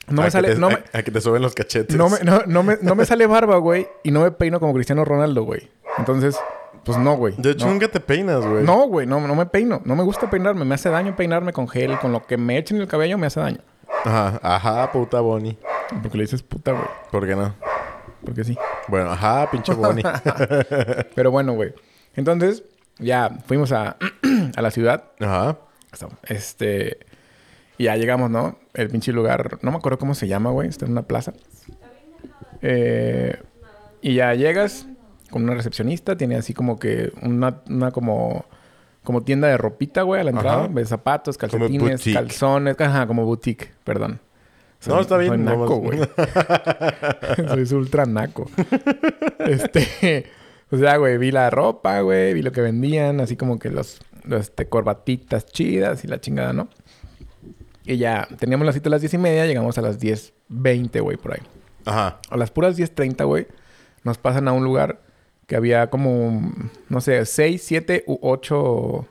[0.08, 1.96] No A me sale, te- no a- me, a que te suben los cachetes.
[1.96, 4.74] no me, no, no me, no me sale barba, güey, y no me peino como
[4.74, 5.70] Cristiano Ronaldo, güey.
[5.98, 6.36] Entonces,
[6.84, 7.34] pues no, güey.
[7.38, 7.72] De hecho, no.
[7.72, 8.64] nunca te peinas, güey.
[8.64, 9.80] No, güey, no, no me peino.
[9.84, 10.64] No me gusta peinarme.
[10.66, 11.98] Me hace daño peinarme con gel.
[11.98, 13.58] Con lo que me echen en el cabello me hace daño.
[14.04, 15.56] Ajá, ajá, puta Bonnie.
[16.02, 16.84] Porque le dices puta, güey.
[17.10, 17.54] ¿Por qué no?
[18.24, 18.56] Porque sí.
[18.88, 20.04] Bueno, ajá, pinche Bonnie.
[21.14, 21.74] Pero bueno, güey.
[22.14, 22.64] Entonces,
[22.98, 23.96] ya fuimos a,
[24.56, 25.04] a la ciudad.
[25.20, 25.58] ajá.
[26.24, 26.98] Este...
[27.76, 28.58] Y ya llegamos, ¿no?
[28.72, 29.58] El pinche lugar...
[29.62, 30.68] No me acuerdo cómo se llama, güey.
[30.68, 31.32] Está en una plaza.
[32.62, 33.36] Eh,
[34.00, 34.86] y ya llegas
[35.30, 36.16] con una recepcionista.
[36.16, 38.44] Tiene así como que una, una como...
[39.02, 40.64] Como tienda de ropita, güey, a la entrada.
[40.64, 40.68] Ajá.
[40.72, 42.80] De zapatos, calcetines, calzones.
[42.80, 43.72] Ajá, como boutique.
[43.84, 44.18] Perdón.
[44.86, 45.98] No, está bien, Soy naco, güey.
[47.66, 48.50] soy ultra naco.
[49.38, 50.26] este...
[50.70, 52.34] O sea, güey, vi la ropa, güey.
[52.34, 53.20] Vi lo que vendían.
[53.20, 54.00] Así como que los...
[54.24, 56.68] los, este, corbatitas chidas y la chingada, ¿no?
[57.86, 61.16] Y ya teníamos la cita a las diez y media, llegamos a las 10.20, güey,
[61.16, 61.42] por ahí.
[61.84, 62.18] Ajá.
[62.30, 63.46] A las puras 10.30, güey,
[64.04, 65.00] nos pasan a un lugar
[65.46, 66.50] que había como,
[66.88, 69.06] no sé, 6, 7 u 8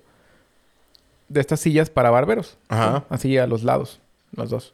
[1.30, 2.57] de estas sillas para barberos.
[2.67, 3.05] Ajá.
[3.09, 4.01] Así a los lados,
[4.36, 4.74] los dos.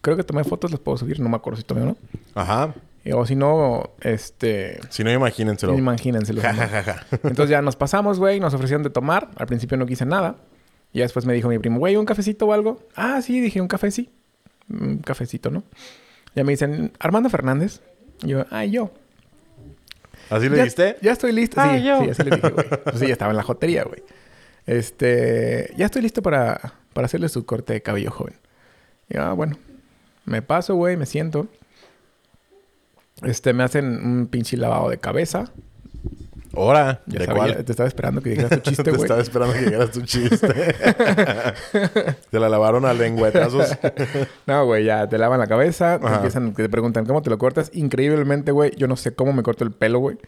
[0.00, 1.96] Creo que tomé fotos, las puedo subir, no me acuerdo si tomé o no.
[2.34, 2.74] Ajá.
[3.04, 4.78] Y- O si no, este...
[4.90, 5.76] Si no, imagínenselo.
[5.76, 6.42] Imagínenselo.
[6.42, 7.06] Ja, ja, ja, ja.
[7.22, 9.30] Entonces ya nos pasamos, güey, nos ofrecieron de tomar.
[9.36, 10.36] Al principio no quise nada.
[10.92, 12.80] Y después me dijo mi primo, güey, ¿un cafecito o algo?
[12.96, 14.10] Ah, sí, dije, un café sí.
[14.68, 15.62] Un cafecito, ¿no?
[16.34, 17.80] Ya me dicen, Armando Fernández.
[18.22, 18.90] Y yo, ay, yo.
[20.28, 20.96] ¿Así le ya, dijiste?
[21.02, 21.60] Ya estoy listo.
[21.60, 22.02] Ah, sí, yo.
[22.04, 22.66] sí, así le dije, güey.
[22.84, 24.02] Pues sí, ya estaba en la jotería, güey.
[24.66, 28.34] Este, ya estoy listo para, para hacerle su corte de cabello joven.
[29.08, 29.56] Y yo, ah, bueno.
[30.24, 31.46] Me paso, güey, me siento.
[33.22, 35.50] Este, me hacen un pinche lavado de cabeza.
[36.56, 37.00] Ahora.
[37.06, 37.64] Ya ¿De sabía, cuál?
[37.64, 39.02] te estaba esperando que dijeras tu chiste, Te güey.
[39.02, 40.48] estaba esperando que llegaras tu chiste.
[42.30, 43.76] Te la lavaron a lengüetazos.
[44.46, 47.70] No, güey, ya te lavan la cabeza, te empiezan, te preguntan cómo te lo cortas.
[47.74, 50.18] Increíblemente, güey, yo no sé cómo me corto el pelo, güey.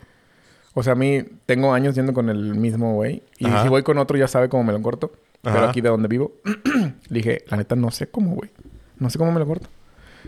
[0.74, 3.22] O sea, a mí tengo años yendo con el mismo, güey.
[3.38, 3.62] Y Ajá.
[3.62, 5.12] si voy con otro, ya sabe cómo me lo corto.
[5.42, 6.32] Pero aquí de donde vivo,
[7.10, 8.50] dije, la neta, no sé cómo, güey.
[8.98, 9.68] No sé cómo me lo corto.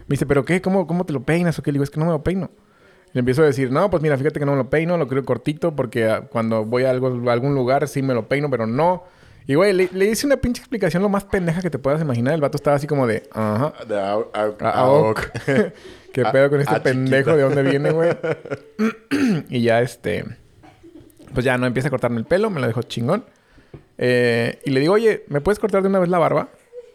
[0.06, 0.60] Me dice, ¿pero qué?
[0.60, 1.70] ¿Cómo, cómo te lo peinas o qué?
[1.72, 2.50] Le digo, es que no me lo peino.
[3.12, 5.24] Le empiezo a decir, no, pues mira, fíjate que no me lo peino, lo quiero
[5.24, 8.66] cortito porque ah, cuando voy a, algo, a algún lugar sí me lo peino, pero
[8.66, 9.04] no.
[9.46, 12.34] Y, güey, le, le hice una pinche explicación lo más pendeja que te puedas imaginar.
[12.34, 13.72] El vato estaba así como de, ajá.
[13.86, 15.14] De au- au- Ah.
[16.12, 17.36] ¿Qué Ah, pedo con este ah, pendejo?
[17.36, 18.10] ¿De dónde viene, güey?
[19.48, 20.24] y ya, este...
[21.32, 22.48] Pues ya no empieza a cortarme el pelo.
[22.50, 23.24] Me lo dejó chingón.
[23.98, 26.48] Eh, y le digo, oye, ¿me puedes cortar de una vez la barba?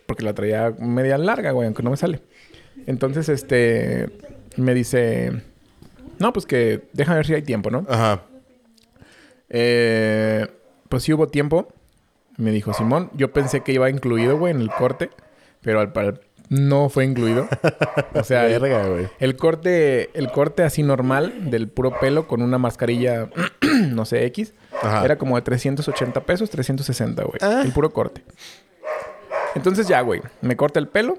[0.05, 2.22] Porque la traía media larga, güey, aunque no me sale.
[2.88, 4.10] Entonces, este...
[4.58, 5.42] Me dice...
[6.20, 7.86] No, pues que déjame ver si hay tiempo, ¿no?
[7.90, 8.24] Ajá.
[9.50, 10.48] Eh,
[10.90, 11.68] pues sí hubo tiempo.
[12.38, 15.10] Me dijo Simón, yo pensé que iba incluido, güey, en el corte,
[15.62, 17.48] pero al, al- no fue incluido.
[18.14, 19.08] O sea, el, Verga, güey.
[19.20, 23.30] el corte, el corte así normal del puro pelo con una mascarilla,
[23.92, 25.04] no sé, X, Ajá.
[25.06, 27.40] era como de 380 pesos, 360, güey.
[27.42, 27.62] Ah.
[27.64, 28.24] El puro corte.
[29.56, 31.18] Entonces ya, güey, me corta el pelo.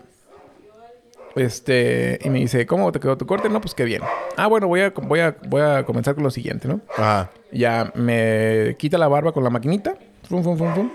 [1.37, 3.49] Este, y me dice, ¿cómo te quedó tu corte?
[3.49, 4.03] No, pues qué bien.
[4.37, 6.81] Ah, bueno, voy a, voy a, voy a comenzar con lo siguiente, ¿no?
[6.97, 7.31] Ajá.
[7.53, 9.95] Ya me quita la barba con la maquinita.
[10.28, 10.91] Fum, fum, fum, fum.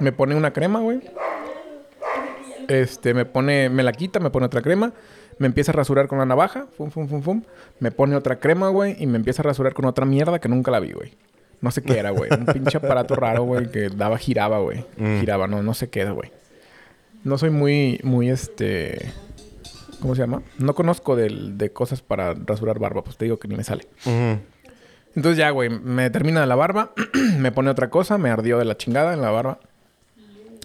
[0.00, 1.00] Me pone una crema, güey.
[2.68, 4.92] Este, me pone, me la quita, me pone otra crema.
[5.38, 6.66] Me empieza a rasurar con la navaja.
[6.76, 7.42] Fum, fum, fum, fum.
[7.80, 8.96] Me pone otra crema, güey.
[8.98, 11.14] Y me empieza a rasurar con otra mierda que nunca la vi, güey.
[11.60, 12.30] No sé qué era, güey.
[12.30, 14.84] Un pinche aparato raro, güey, que daba, giraba, güey.
[14.96, 15.20] Mm.
[15.20, 16.30] Giraba, no, no sé qué era, güey.
[17.24, 19.12] No soy muy, muy, este...
[20.00, 20.42] ¿Cómo se llama?
[20.58, 23.02] No conozco de cosas para rasurar barba.
[23.02, 23.86] Pues te digo que ni me sale.
[25.14, 26.92] Entonces ya, güey, me termina la barba,
[27.38, 29.58] me pone otra cosa, me ardió de la chingada en la barba.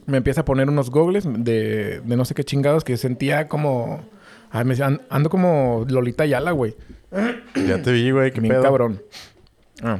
[0.05, 4.03] Me empieza a poner unos gogles de, de no sé qué chingados que sentía como...
[4.51, 6.75] Ay, me, an- ando como Lolita Yala, güey.
[7.67, 8.31] Ya te vi, güey.
[8.31, 8.63] Qué Bien pedo.
[8.63, 9.01] cabrón.
[9.81, 9.99] Ah.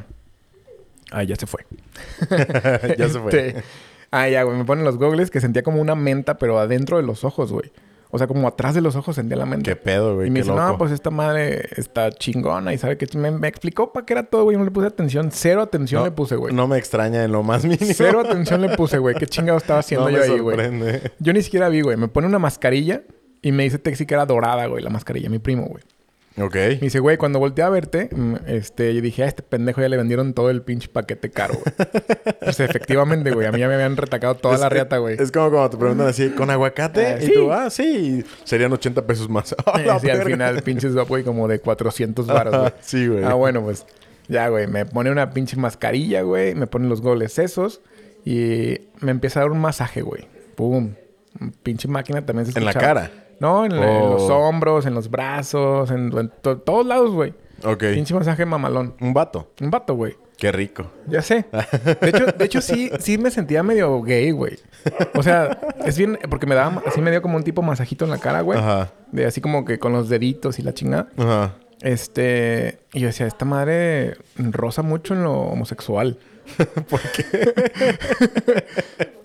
[1.11, 1.65] Ay, ya se fue.
[2.97, 3.29] ya se fue.
[3.47, 3.63] Este,
[4.11, 4.57] Ah, ya, güey.
[4.57, 7.71] Me ponen los gogles que sentía como una menta, pero adentro de los ojos, güey.
[8.15, 9.71] O sea, como atrás de los ojos sentía la menta.
[9.71, 10.27] Qué pedo, güey.
[10.27, 10.61] Y me dice, loco.
[10.61, 14.23] no, pues esta madre está chingona y sabe que me, me explicó para qué era
[14.23, 14.55] todo, güey.
[14.55, 15.31] No le puse atención.
[15.31, 16.53] Cero atención no, le puse, güey.
[16.53, 17.91] No me extraña en lo más mínimo.
[17.95, 19.15] Cero atención le puse, güey.
[19.15, 21.01] ¿Qué chingado estaba haciendo no yo me ahí, güey?
[21.17, 21.97] Yo ni siquiera vi, güey.
[21.97, 23.01] Me pone una mascarilla
[23.41, 25.83] y me dice Texi que era dorada, güey, la mascarilla, mi primo, güey.
[26.35, 26.55] Ok.
[26.55, 29.89] Me dice, güey, cuando volteé a verte, mm, este, yo dije, a este pendejo ya
[29.89, 31.75] le vendieron todo el pinche paquete caro, güey.
[32.41, 33.45] pues efectivamente, güey.
[33.47, 35.15] A mí ya me habían retacado toda Es- la riata, güey.
[35.19, 37.05] Es como cuando te preguntan así, ¿con aguacate?
[37.05, 37.33] Ah, y sí.
[37.33, 38.23] tú, ah, sí.
[38.45, 39.55] Serían 80 pesos más.
[39.65, 42.71] ¡A la Sí, al final, pinches güey, como de 400 baros, güey.
[42.81, 43.23] Sí, güey.
[43.23, 43.85] Ah, bueno, pues
[44.27, 47.81] ya, güey, me pone una pinche mascarilla, güey, me pone los goles esos
[48.25, 50.27] y me empieza a dar un masaje, güey.
[50.55, 50.93] Pum.
[51.61, 53.01] Pinche máquina también se ¿En la escuchaba.
[53.09, 53.11] cara?
[53.43, 54.13] No, en, en Oh.
[54.13, 57.33] los hombros, en los brazos, en, en to- todos lados, güey.
[57.63, 57.83] Ok.
[57.93, 58.95] Pinche masaje mamalón.
[59.01, 59.51] Un vato.
[59.61, 60.15] Un vato, güey.
[60.37, 60.91] Qué rico.
[61.07, 61.45] Ya sé.
[62.01, 64.57] De hecho, de hecho sí, sí me sentía medio gay, güey.
[65.15, 66.17] O sea, es bien...
[66.29, 66.81] Porque me daba...
[66.85, 68.57] Así me dio como un tipo masajito en la cara, güey.
[68.59, 68.91] Ajá.
[69.11, 71.07] De así como que con los deditos y la chingada.
[71.17, 71.53] Ajá.
[71.81, 72.79] Este...
[72.93, 76.17] Y yo decía, esta madre roza mucho en lo homosexual.
[76.89, 77.55] ¿Por qué?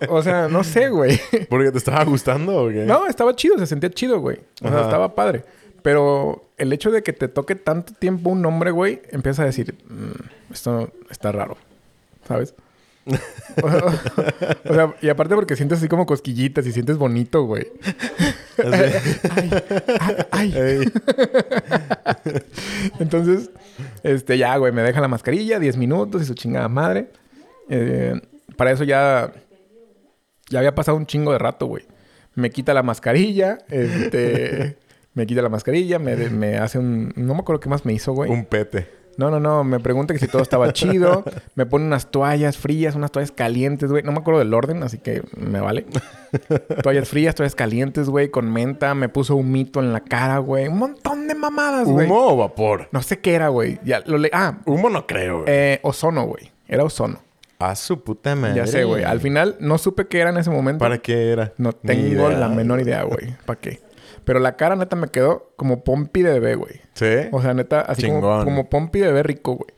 [0.09, 1.19] O sea, no sé, güey.
[1.49, 2.85] ¿Porque te estaba gustando o qué?
[2.85, 3.57] No, estaba chido.
[3.57, 4.39] Se sentía chido, güey.
[4.63, 5.43] O sea, estaba padre.
[5.81, 9.75] Pero el hecho de que te toque tanto tiempo un hombre, güey, empieza a decir,
[9.87, 11.57] "Mm, esto está raro.
[12.27, 12.53] ¿Sabes?
[13.05, 13.67] O,
[14.69, 17.67] o sea, y aparte porque sientes así como cosquillitas y sientes bonito, güey.
[18.57, 19.51] ay,
[20.31, 20.53] ay, ay.
[20.55, 20.91] Ey.
[22.99, 23.51] Entonces,
[24.03, 27.09] este, ya, güey, me deja la mascarilla, 10 minutos y su chingada madre.
[27.69, 28.19] Eh,
[28.55, 29.31] para eso ya,
[30.49, 31.85] ya había pasado un chingo de rato, güey.
[32.35, 34.77] Me quita la mascarilla, este,
[35.13, 38.13] me quita la mascarilla, me, me hace un, no me acuerdo qué más me hizo,
[38.13, 38.29] güey.
[38.29, 38.87] Un pete.
[39.19, 42.95] No, no, no, me pregunta que si todo estaba chido, me pone unas toallas frías,
[42.95, 44.01] unas toallas calientes, güey.
[44.01, 45.85] No me acuerdo del orden, así que me vale.
[46.83, 50.69] toallas frías, toallas calientes, güey, con menta, me puso un mito en la cara, güey.
[50.69, 52.07] Un montón de mamadas, güey.
[52.07, 52.87] ¿Humo o vapor?
[52.93, 53.77] No sé qué era, güey.
[53.83, 54.29] Ya lo le...
[54.31, 55.45] Ah, Humo no creo, güey.
[55.49, 56.51] eh, ozono, güey.
[56.69, 57.19] Era ozono.
[57.59, 58.55] A su puta madre.
[58.55, 59.03] Ya sé, güey.
[59.03, 60.79] Al final no supe qué era en ese momento.
[60.79, 61.51] ¿Para qué era?
[61.57, 63.35] No tengo la menor idea, güey.
[63.45, 63.81] ¿Para qué?
[64.23, 66.81] Pero la cara neta me quedó como pompi de bebé, güey.
[66.93, 67.05] ¿Sí?
[67.31, 68.43] O sea, neta, así como, Chingón.
[68.45, 69.71] como pompi de bebé rico, güey.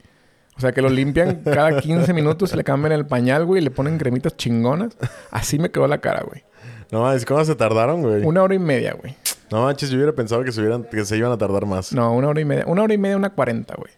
[0.58, 3.72] O sea, que lo limpian cada 15 minutos le cambian el pañal, güey, y le
[3.72, 4.98] ponen cremitas chingonas.
[5.32, 6.44] Así me quedó la cara, güey.
[6.92, 8.24] No manches, ¿cómo se tardaron, güey?
[8.24, 9.16] Una hora y media, güey.
[9.50, 11.94] No manches, yo hubiera pensado que se, hubieran, que se iban a tardar más.
[11.94, 12.66] No, una hora y media.
[12.68, 13.92] Una hora y media, una cuarenta, güey.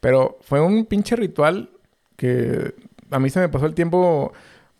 [0.00, 1.70] Pero fue un pinche ritual
[2.16, 2.74] que
[3.10, 4.32] a mí se me pasó el tiempo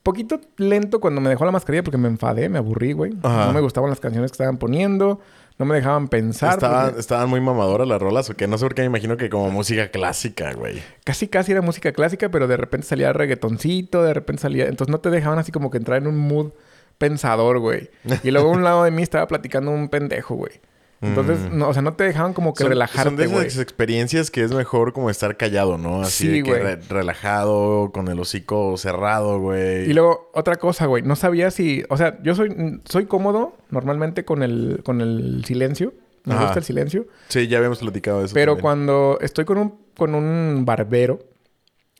[0.05, 3.13] poquito lento cuando me dejó la mascarilla porque me enfadé, me aburrí, güey.
[3.15, 5.19] No me gustaban las canciones que estaban poniendo,
[5.59, 6.55] no me dejaban pensar.
[6.55, 8.47] Estaban, porque estaban muy mamadoras las rolas o qué.
[8.47, 10.81] No sé por qué me imagino que como música clásica, güey.
[11.03, 14.67] Casi, casi era música clásica, pero de repente salía reggaetoncito, de repente salía...
[14.67, 16.53] Entonces no te dejaban así como que entrar en un mood
[16.99, 17.91] pensador, güey.
[18.23, 20.61] Y luego a un lado de mí estaba platicando un pendejo, güey.
[21.07, 22.67] Entonces, no, o sea, no te dejaban como que Mm.
[22.67, 26.03] Son- relajarte, Son de esas experiencias que es mejor como estar callado, ¿no?
[26.03, 29.89] Así Sí, de que re- relajado, con el hocico cerrado, güey.
[29.91, 31.03] Y luego, otra cosa, güey.
[31.03, 31.85] No sabía si...
[31.89, 35.93] O sea, yo soy, soy cómodo normalmente con el, con el silencio.
[36.25, 36.45] Me Ajá.
[36.45, 37.07] gusta el silencio.
[37.29, 38.35] Sí, ya habíamos platicado de eso.
[38.35, 38.63] Pero también.
[38.63, 41.19] cuando estoy con un, con un barbero,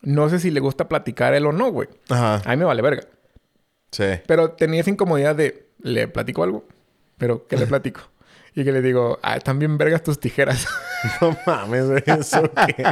[0.03, 1.89] no sé si le gusta platicar él o no, güey.
[2.09, 2.41] Ajá.
[2.45, 3.03] A mí me vale verga.
[3.91, 4.05] Sí.
[4.27, 5.67] Pero tenía esa incomodidad de...
[5.83, 6.65] ¿Le platico algo?
[7.19, 8.01] ¿Pero qué le platico?
[8.55, 9.19] Y que le digo...
[9.23, 10.67] Ah, están bien vergas tus tijeras.
[11.21, 12.03] No mames.
[12.07, 12.85] ¿Eso qué?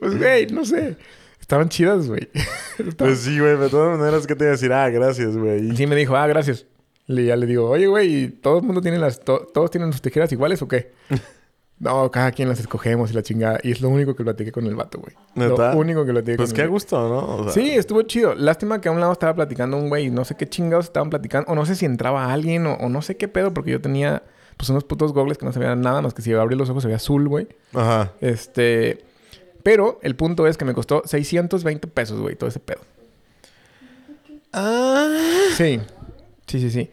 [0.00, 0.96] Pues, güey, no sé.
[1.40, 2.28] Estaban chidas, güey.
[2.78, 3.56] Estaban- Pues sí, güey.
[3.58, 4.72] De todas maneras, que te iba a decir?
[4.72, 5.76] Ah, gracias, güey.
[5.76, 6.64] Sí me dijo, ah, gracias.
[7.06, 9.20] Y ya le digo, oye, güey, ¿todo el mundo tiene las...
[9.20, 10.92] to- ¿Todos tienen sus tijeras iguales o qué?
[11.82, 13.58] No, cada quien las escogemos y la chingada.
[13.64, 15.16] Y es lo único que platiqué con el vato, güey.
[15.34, 17.38] Lo único que platiqué Pues con qué el gusto, ¿no?
[17.38, 18.36] O sea, Sí, estuvo chido.
[18.36, 20.08] Lástima que a un lado estaba platicando un güey.
[20.08, 21.50] No sé qué chingados estaban platicando.
[21.50, 23.52] O no sé si entraba alguien o, o no sé qué pedo.
[23.52, 24.22] Porque yo tenía
[24.56, 26.84] pues unos putos gogles que no se veían nada más que si abrí los ojos
[26.84, 27.48] se veía azul, güey.
[27.74, 28.12] Ajá.
[28.20, 29.04] Este...
[29.64, 32.80] Pero el punto es que me costó 620 pesos, güey, todo ese pedo.
[34.52, 35.08] Ah.
[35.56, 35.80] Sí.
[36.46, 36.90] Sí, sí, sí.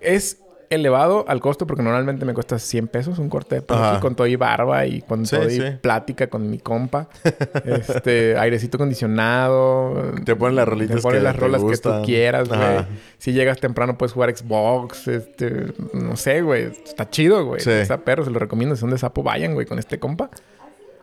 [0.00, 0.38] Es
[0.74, 4.26] elevado al costo porque normalmente me cuesta 100 pesos un corte de pelo con todo
[4.26, 5.62] y barba y con Sí, todo y sí.
[5.80, 7.08] plática con mi compa.
[7.64, 10.12] este, airecito acondicionado.
[10.24, 12.86] Te ponen las Te rolitas ponen que las te rolas que tú quieras, güey.
[13.18, 16.64] Si llegas temprano puedes jugar Xbox, este, no sé, güey.
[16.64, 17.60] Está chido, güey.
[17.60, 17.70] Sí.
[17.70, 18.76] Está perro, se lo recomiendo.
[18.76, 20.30] Si son de sapo, vayan, güey, con este compa.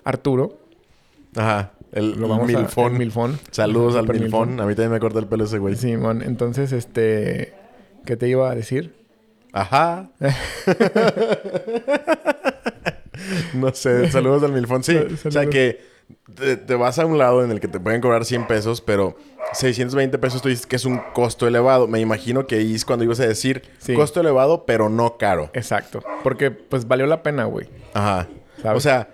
[0.04, 0.58] Arturo.
[1.36, 1.72] Ajá.
[1.92, 2.58] El, Lo vamos a...
[2.58, 2.94] milfón.
[2.94, 3.40] el milfón.
[3.52, 4.60] Saludos al milfón.
[4.60, 5.76] A mí también me corta el pelo ese güey.
[5.76, 7.54] Simón, entonces, este...
[8.06, 8.96] ¿Qué te iba a decir?
[9.54, 10.10] Ajá.
[13.54, 14.84] no sé, saludos al Milfón.
[14.84, 15.26] Sí, Saludos.
[15.26, 15.82] o sea que
[16.36, 19.16] te, te vas a un lado en el que te pueden cobrar 100 pesos, pero
[19.54, 21.88] 620 pesos tú dices que es un costo elevado.
[21.88, 23.94] Me imagino que ahí es cuando ibas a decir Sí.
[23.94, 25.50] costo elevado, pero no caro.
[25.54, 26.04] Exacto.
[26.24, 27.70] Porque, pues, valió la pena, güey.
[27.94, 28.28] Ajá.
[28.62, 28.78] ¿Sabes?
[28.78, 29.10] O sea,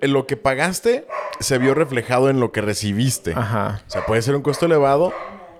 [0.00, 1.06] lo que pagaste
[1.40, 3.32] se vio reflejado en lo que recibiste.
[3.34, 3.82] Ajá.
[3.86, 5.12] O sea, puede ser un costo elevado,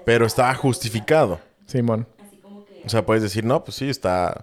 [0.05, 1.41] pero estaba justificado.
[1.66, 2.07] Simón.
[2.87, 4.43] O sea, puedes decir, no, pues sí, está,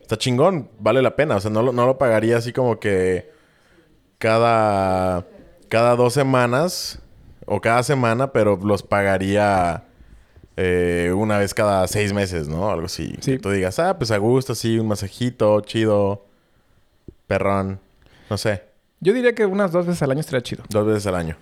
[0.00, 1.36] está chingón, vale la pena.
[1.36, 3.30] O sea, no, lo- no lo pagaría así como que
[4.18, 5.24] cada,
[5.68, 7.00] cada dos semanas
[7.46, 9.84] o cada semana, pero los pagaría
[10.56, 12.70] eh, una vez cada seis meses, ¿no?
[12.70, 13.14] Algo así.
[13.20, 13.32] Sí.
[13.32, 16.26] Que tú digas, ah, pues a gusto, sí, un masajito, chido,
[17.26, 17.80] perrón,
[18.30, 18.64] no sé,
[19.00, 20.64] Yo diría que unas dos veces al año estaría chido.
[20.68, 21.36] dos veces al año.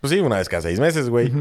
[0.00, 1.32] Pues sí, una vez cada seis meses, güey.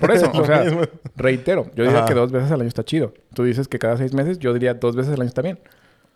[0.00, 0.82] Por eso, o sea, mismo.
[1.16, 1.66] reitero.
[1.74, 2.08] Yo diría Ajá.
[2.08, 3.12] que dos veces al año está chido.
[3.34, 4.38] Tú dices que cada seis meses.
[4.38, 5.58] Yo diría dos veces al año está bien.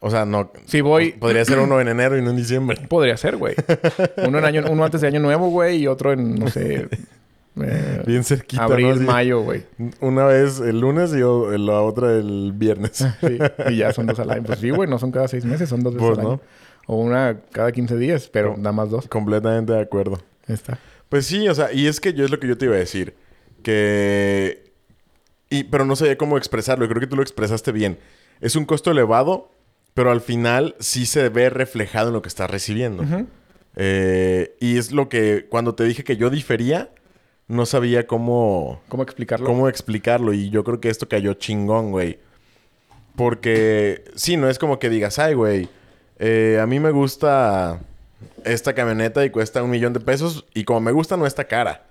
[0.03, 0.51] O sea, no...
[0.65, 1.13] Si voy...
[1.13, 2.79] Podría ser uno en enero y no en diciembre.
[2.89, 3.55] Podría ser, güey.
[4.27, 5.77] Uno, en año, uno antes de Año Nuevo, güey.
[5.77, 6.89] Y otro en, no sé...
[7.63, 9.65] eh, Bien cerquita, abril, mayo, güey.
[10.01, 13.07] Una vez el lunes y la otra el viernes.
[13.21, 13.39] Sí.
[13.69, 14.43] Y ya son dos al año.
[14.45, 14.89] Pues sí, güey.
[14.89, 15.69] No son cada seis meses.
[15.69, 16.37] Son dos veces Pues, al año.
[16.37, 16.41] ¿no?
[16.87, 18.31] O una cada 15 días.
[18.33, 19.07] Pero nada más dos.
[19.07, 20.19] Completamente de acuerdo.
[20.49, 20.79] Está.
[21.11, 22.79] Pues sí, o sea, y es que yo es lo que yo te iba a
[22.79, 23.15] decir.
[23.63, 24.73] Que...
[25.49, 26.85] Y, pero no sabía cómo expresarlo.
[26.85, 27.99] y Creo que tú lo expresaste bien.
[28.41, 29.51] Es un costo elevado,
[29.95, 33.05] pero al final sí se ve reflejado en lo que estás recibiendo.
[33.77, 35.47] Eh, y es lo que...
[35.49, 36.91] Cuando te dije que yo difería,
[37.49, 38.81] no sabía cómo...
[38.89, 39.47] ¿Cómo explicarlo?
[39.47, 40.33] cómo explicarlo.
[40.33, 42.19] Y yo creo que esto cayó chingón, güey.
[43.17, 45.69] Porque sí, no es como que digas, ay, güey,
[46.19, 47.81] eh, a mí me gusta
[48.45, 51.87] esta camioneta y cuesta un millón de pesos y como me gusta no está cara.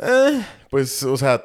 [0.00, 1.44] Eh, pues, o sea,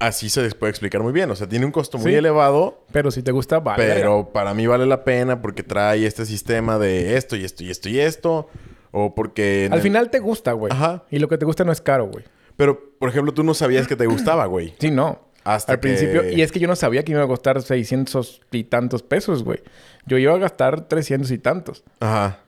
[0.00, 1.30] así se les puede explicar muy bien.
[1.30, 2.16] O sea, tiene un costo muy Sí.
[2.18, 3.84] elevado, Pero si te gusta, vale.
[3.86, 7.70] pero para mí vale la pena porque trae este sistema de esto y esto y
[7.70, 8.48] esto y esto.
[8.92, 9.68] O porque...
[9.70, 10.72] Al el- final te gusta, güey.
[10.72, 11.04] Ajá.
[11.10, 12.24] Y lo que te gusta no es caro, güey.
[12.56, 14.74] Pero, por ejemplo, tú no sabías que te gustaba, güey.
[14.78, 15.20] Sí, no.
[15.44, 16.28] Hasta Al que- principio.
[16.30, 19.44] Y es que yo no sabía que me iba a costar 600 y tantos pesos,
[19.44, 19.60] güey.
[20.06, 21.84] Yo iba a gastar 300 y tantos.
[22.00, 22.38] Ajá.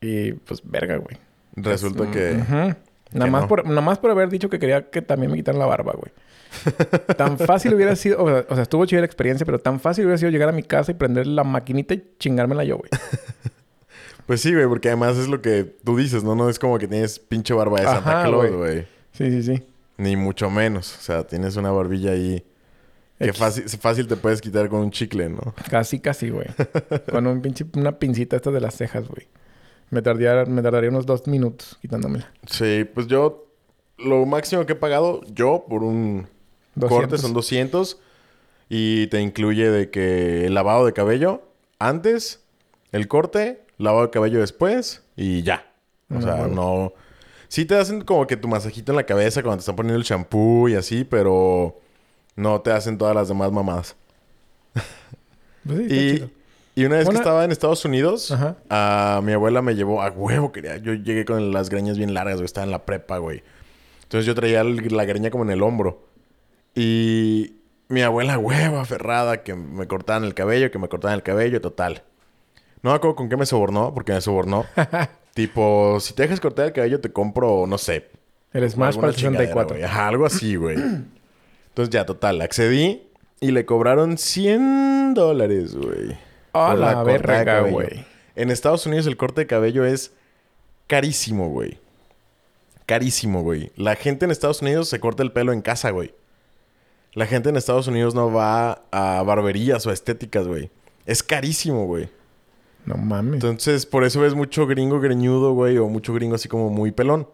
[0.00, 1.16] Y pues, verga, güey.
[1.54, 2.32] Resulta que...
[2.32, 2.74] Ujú.
[3.12, 3.48] Nada, más no.
[3.48, 6.12] por, nada más por haber dicho que quería que también me quitaran la barba, güey.
[7.16, 8.22] tan fácil hubiera sido...
[8.22, 10.52] O sea, o sea, estuvo chida la experiencia, pero tan fácil hubiera sido llegar a
[10.52, 12.90] mi casa y prender la maquinita y chingármela yo, güey.
[14.26, 16.36] Pues sí, güey, porque además es lo que tú dices, ¿no?
[16.36, 18.56] No es como que tienes pinche barba de Santa Claus, güey.
[18.56, 18.86] güey.
[19.10, 19.64] Sí, sí, sí.
[19.96, 20.96] Ni mucho menos.
[20.96, 22.44] O sea, tienes una barbilla ahí
[23.18, 23.38] que X.
[23.40, 25.52] fácil, fácil te puedes quitar con un chicle, ¿no?
[25.68, 26.46] Casi, casi, güey.
[27.10, 27.66] Con un pinche...
[27.74, 29.26] Una pincita esta de las cejas, güey.
[29.90, 32.32] Me tardaría, me tardaría unos dos minutos quitándomela.
[32.46, 33.46] Sí, pues yo...
[33.98, 36.26] Lo máximo que he pagado yo por un
[36.74, 36.88] 200.
[36.88, 37.98] corte son 200.
[38.70, 41.42] Y te incluye de que el lavado de cabello
[41.78, 42.40] antes,
[42.92, 45.70] el corte, lavado de cabello después y ya.
[46.10, 46.92] O Ah, sea, no...
[47.48, 50.04] Sí te hacen como que tu masajito en la cabeza cuando te están poniendo el
[50.04, 51.80] champú y así, pero
[52.36, 53.96] no te hacen todas las demás mamadas.
[55.66, 56.39] Pues sí, Y.
[56.74, 58.34] y una vez Una- que estaba en Estados Unidos,
[58.70, 60.76] a mi abuela me llevó a huevo, quería.
[60.78, 62.44] Yo llegué con las greñas bien largas, güey.
[62.46, 63.42] Estaba en la prepa, güey.
[64.04, 66.06] Entonces yo traía el- la greña como en el hombro.
[66.74, 67.56] Y
[67.88, 72.02] mi abuela, huevo, aferrada, que me cortaban el cabello, que me cortaban el cabello, total.
[72.82, 74.64] No me acuerdo con qué me sobornó, porque me sobornó.
[75.34, 78.08] tipo, si te dejas cortar el cabello, te compro, no sé,
[78.52, 79.76] El Smash para el chingadera, 64.
[79.76, 79.84] güey.
[79.84, 80.76] Ajá, algo así, güey.
[80.76, 83.02] Entonces ya, total, accedí
[83.40, 86.16] y le cobraron 100 dólares, güey.
[86.52, 87.72] A la verga, cabello.
[87.74, 88.04] güey.
[88.36, 90.12] En Estados Unidos el corte de cabello es
[90.86, 91.78] carísimo, güey.
[92.86, 93.70] Carísimo, güey.
[93.76, 96.14] La gente en Estados Unidos se corta el pelo en casa, güey.
[97.12, 100.70] La gente en Estados Unidos no va a barberías o a estéticas, güey.
[101.06, 102.08] Es carísimo, güey.
[102.86, 103.34] No mames.
[103.34, 107.28] Entonces, por eso ves mucho gringo greñudo, güey, o mucho gringo así como muy pelón.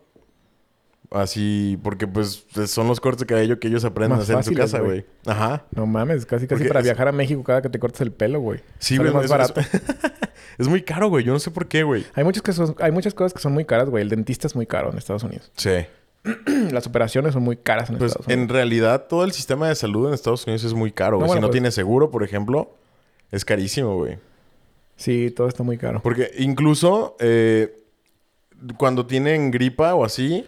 [1.11, 4.43] Así, porque pues son los cortes de cabello que ellos aprenden Más a hacer en
[4.43, 5.05] su casa, güey.
[5.25, 5.65] Ajá.
[5.71, 8.13] No mames, casi casi Porque para es- viajar a México cada que te cortes el
[8.13, 8.61] pelo, güey.
[8.79, 9.13] Sí, güey.
[9.13, 9.61] más barato.
[9.61, 9.69] Es,
[10.59, 11.25] es muy caro, güey.
[11.25, 12.05] Yo no sé por qué, güey.
[12.15, 14.03] Hay muchas, que son- hay muchas cosas que son muy caras, güey.
[14.03, 15.51] El dentista es muy caro en Estados Unidos.
[15.57, 15.71] Sí.
[16.73, 18.43] Las operaciones son muy caras en Pues Estados Unidos.
[18.43, 21.35] en realidad todo el sistema de salud en Estados Unidos es muy caro, No, bueno,
[21.35, 22.75] si no pues- tienes seguro, por ejemplo,
[23.31, 24.19] es carísimo, güey.
[24.97, 26.01] Sí, todo está muy caro.
[26.03, 27.77] Porque incluso eh,
[28.77, 30.45] cuando tienen gripa o así,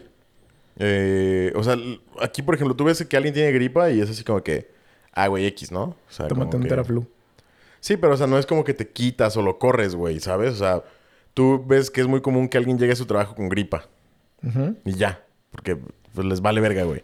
[0.79, 1.75] eh, o sea,
[2.21, 4.71] aquí por ejemplo, tú ves que alguien tiene gripa y es así como que,
[5.13, 5.81] ah, güey, X, ¿no?
[5.83, 7.05] O sea, Tómate un que- Teraflu.
[7.81, 10.51] Sí, pero o sea, no es como que te quitas o lo corres, güey, ¿sabes?
[10.53, 10.83] O sea,
[11.33, 13.85] tú ves que es muy común que alguien llegue a su trabajo con gripa
[14.85, 15.77] y ya, porque
[16.13, 17.03] pues, les vale verga, güey.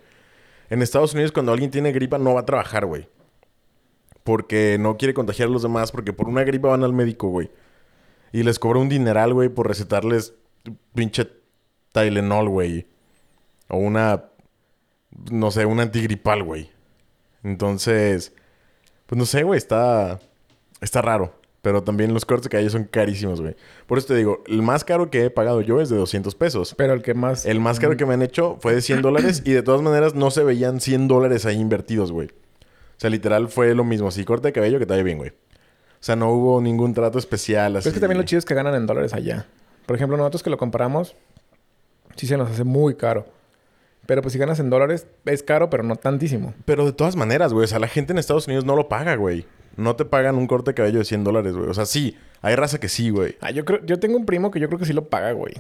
[0.70, 3.08] En Estados Unidos cuando alguien tiene gripa no va a trabajar, güey.
[4.24, 7.52] Porque no quiere contagiar a los demás, porque por una gripa van al médico, güey.
[8.34, 10.34] Y les cobra un dineral, güey, por recetarles
[10.94, 11.30] pinche
[11.92, 12.88] Tylenol, güey.
[13.68, 14.26] O una,
[15.32, 16.70] no sé, un antigripal, güey.
[17.44, 18.34] Entonces,
[19.06, 20.20] pues no sé, güey, está,
[20.82, 21.34] está raro.
[21.62, 23.56] Pero también los cortes de cabello son carísimos, güey.
[23.88, 26.76] Por eso te digo, el más caro que he pagado yo es de 200 pesos.
[26.78, 27.48] Pero el que más...
[27.48, 30.14] El más caro que me han hecho fue de 100 dólares y de todas maneras
[30.14, 32.28] no se veían 100 dólares ahí invertidos, güey.
[32.28, 34.12] O sea, literal fue lo mismo.
[34.12, 35.32] Si corte de cabello que te vaya bien, güey.
[35.32, 35.34] O
[36.06, 37.86] sea, no hubo ningún trato especial así.
[37.86, 39.48] Pero es que también lo chido es que ganan en dólares allá.
[39.88, 41.16] Por ejemplo, nosotros que lo compramos,
[42.16, 43.26] sí se nos hace muy caro.
[44.06, 46.54] Pero pues si ganas en dólares, es caro, pero no tantísimo.
[46.66, 47.66] Pero de todas maneras, güey.
[47.66, 49.46] O sea, la gente en Estados Unidos no lo paga, güey.
[49.78, 51.70] No te pagan un corte de cabello de 100 dólares, güey.
[51.70, 52.16] O sea, sí.
[52.42, 53.36] Hay raza que sí, güey.
[53.42, 53.84] Ah, yo creo...
[53.86, 55.54] Yo tengo un primo que yo creo que sí lo paga, güey.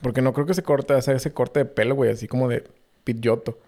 [0.00, 2.48] Porque no creo que se corte, o sea, ese corte de pelo, güey, así como
[2.48, 2.64] de
[3.04, 3.58] Pidgeotto.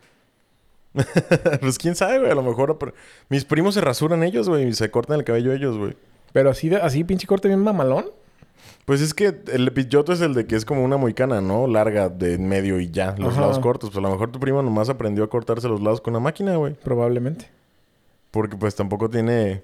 [1.60, 2.30] pues quién sabe, güey.
[2.30, 2.78] A lo mejor...
[2.78, 2.94] pero-
[3.28, 4.68] Mis primos se rasuran ellos, güey.
[4.68, 5.96] Y se cortan el cabello ellos, güey.
[6.32, 8.06] Pero así, de, así pinche corte bien mamalón.
[8.84, 11.66] Pues es que el pidgeotto es el de que es como una moicana, ¿no?
[11.66, 13.14] Larga de en medio y ya.
[13.18, 13.40] Los Ajá.
[13.42, 13.90] lados cortos.
[13.90, 16.56] Pues a lo mejor tu primo nomás aprendió a cortarse los lados con una máquina,
[16.56, 16.74] güey.
[16.74, 17.48] Probablemente.
[18.30, 19.62] Porque pues tampoco tiene...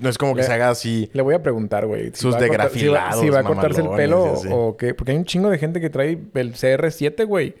[0.00, 1.10] No es como que Le- se haga así...
[1.12, 2.12] Le voy a preguntar, güey.
[2.14, 4.94] Sus cortar- si va- degrafilados, Si va, a cortarse el pelo o qué.
[4.94, 7.54] Porque hay un chingo de gente que trae el CR7, güey.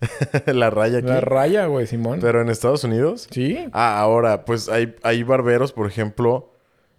[0.46, 1.06] la raya aquí.
[1.06, 2.18] La raya, güey, Simón.
[2.22, 3.28] Pero en Estados Unidos...
[3.30, 3.58] Sí.
[3.72, 6.50] Ah, ahora, pues hay, hay barberos, por ejemplo...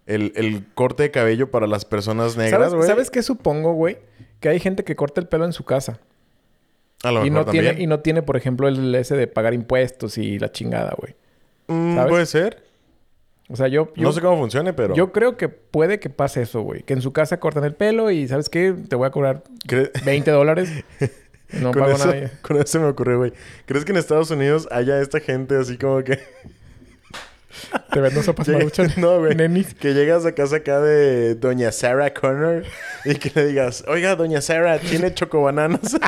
[0.06, 2.86] El, el corte de cabello para las personas negras, ¿Sabes, güey.
[2.88, 3.98] ¿Sabes qué supongo, güey?
[4.40, 5.98] Que hay gente que corta el pelo en su casa.
[7.02, 7.84] A lo Y mejor no, tiene, también.
[7.84, 11.14] y no tiene, por ejemplo, el ese de pagar impuestos y la chingada, güey.
[11.66, 12.10] Mm, ¿sabes?
[12.10, 12.62] puede ser.
[13.48, 13.92] O sea, yo...
[13.94, 14.94] yo no sé cómo funcione, pero...
[14.94, 16.82] Yo creo que puede que pase eso, güey.
[16.82, 18.74] Que en su casa cortan el pelo y, ¿sabes qué?
[18.88, 20.70] Te voy a cobrar cre- 20 dólares.
[21.52, 22.32] No con, pago eso, nada.
[22.42, 23.32] con eso se me ocurrió, güey.
[23.66, 26.18] ¿Crees que en Estados Unidos haya esta gente así como que...
[27.92, 28.92] Te vendo sopas maruchan.
[28.96, 29.34] no, güey.
[29.34, 29.74] Nenis.
[29.74, 32.64] Que llegas a casa acá de Doña Sarah Connor
[33.04, 35.96] y que le digas, oiga, Doña Sarah, ¿tiene chocobananas?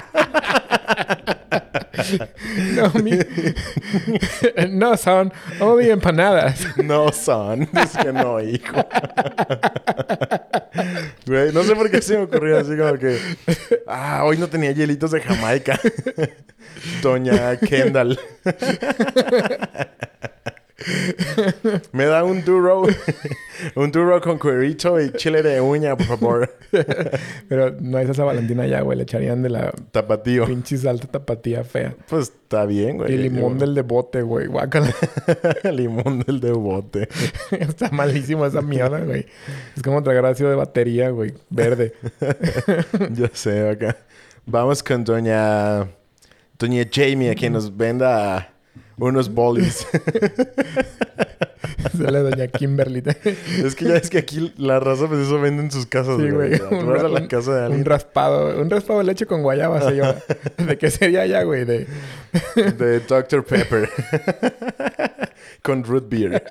[2.75, 3.13] No, mi...
[4.71, 6.67] no, son only empanadas.
[6.77, 7.63] no, son.
[7.63, 8.77] Es que no, hijo.
[11.27, 13.19] Güey, no sé por qué se me ocurrió así como que...
[13.87, 15.79] Ah, hoy no tenía hielitos de Jamaica.
[17.03, 18.19] Doña Kendall.
[21.93, 22.83] Me da un duro.
[23.74, 26.55] un duro con cuerito y chile de uña, por favor.
[27.49, 28.97] Pero no hay salsa valentina ya, güey.
[28.97, 30.47] Le echarían de la Tapatío.
[30.47, 31.95] pinche salsa tapatía fea.
[32.09, 33.12] Pues está bien, güey.
[33.12, 34.47] y limón Yo- del de bote, güey.
[34.47, 34.95] Guácala.
[35.72, 37.09] limón del de bote.
[37.51, 39.26] Está malísimo esa mierda, güey.
[39.76, 41.35] Es como tragar ácido de batería, güey.
[41.51, 41.95] Verde.
[43.12, 43.97] ya sé, acá.
[44.47, 45.89] Vamos con doña...
[46.59, 48.53] Doña Jamie a que nos venda
[48.99, 49.87] unos bolis.
[51.97, 53.03] Sale doña Kimberly.
[53.65, 56.31] es que ya es que aquí la raza pues eso vende en sus casas, Sí,
[56.31, 56.51] güey.
[56.53, 58.61] Ya, Tú vas a la casa de un raspado.
[58.61, 60.19] Un raspado de leche con guayaba, señora.
[60.57, 61.65] ¿De qué sería ya, güey?
[61.65, 61.87] De...
[62.57, 63.45] de Dr.
[63.45, 63.89] Pepper.
[65.63, 66.43] con root beer.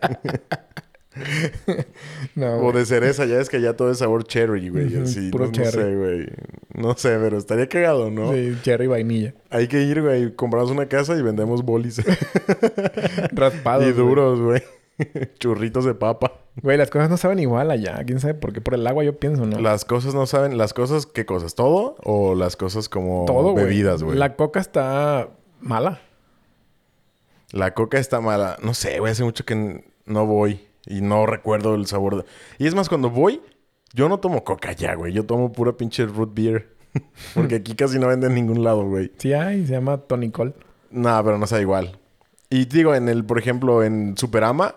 [2.36, 3.26] No, o de cereza.
[3.26, 4.95] Ya es que ya todo es sabor cherry, güey.
[4.97, 5.72] Así, puro no, no cherry.
[5.72, 6.28] sé, güey.
[6.76, 8.32] No sé, pero estaría cagado, ¿no?
[8.34, 9.34] Sí, cherry vainilla.
[9.49, 10.34] Hay que ir, güey.
[10.36, 12.01] Compramos una casa y vendemos bolis.
[13.32, 13.88] Raspado.
[13.88, 14.61] y duros, güey.
[15.39, 16.34] Churritos de papa.
[16.61, 18.03] Güey, las cosas no saben igual allá.
[18.05, 18.61] ¿Quién sabe por qué?
[18.61, 19.59] Por el agua yo pienso, ¿no?
[19.59, 20.57] Las cosas no saben...
[20.57, 21.53] ¿Las cosas qué cosas?
[21.55, 21.95] ¿Todo?
[22.03, 24.18] ¿O las cosas como Todo, bebidas, güey?
[24.18, 25.30] La coca está
[25.61, 26.01] mala.
[27.51, 28.57] La coca está mala.
[28.63, 29.11] No sé, güey.
[29.11, 30.66] Hace mucho que no voy.
[30.88, 32.17] Y no recuerdo el sabor.
[32.17, 32.25] de-
[32.57, 33.41] Y es más, cuando voy...
[33.93, 35.13] Yo no tomo coca ya, güey.
[35.13, 36.75] Yo tomo pura pinche root beer.
[37.33, 39.11] Porque aquí casi no venden en ningún lado, güey.
[39.17, 40.53] Sí hay, se llama Tonicol.
[40.91, 41.97] No, pero no sabe igual.
[42.49, 44.75] Y digo, en el, por ejemplo, en Superama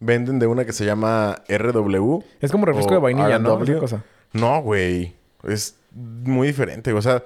[0.00, 2.20] venden de una que se llama RW.
[2.40, 3.58] Es como refresco de vainilla, ¿no?
[3.78, 4.02] Cosa.
[4.32, 5.14] No, güey.
[5.44, 6.92] Es muy diferente.
[6.92, 7.22] O sea,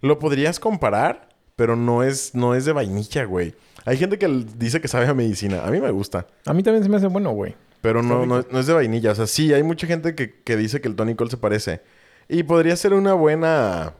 [0.00, 3.54] lo podrías comparar, pero no es, no es de vainilla, güey.
[3.84, 5.64] Hay gente que dice que sabe a medicina.
[5.64, 6.26] A mí me gusta.
[6.46, 7.54] A mí también se me hace bueno, güey.
[7.80, 9.10] Pero no, no, no es de vainilla.
[9.10, 11.80] O sea, sí, hay mucha gente que, que dice que el Tony Cole se parece.
[12.28, 13.94] Y podría ser una buena...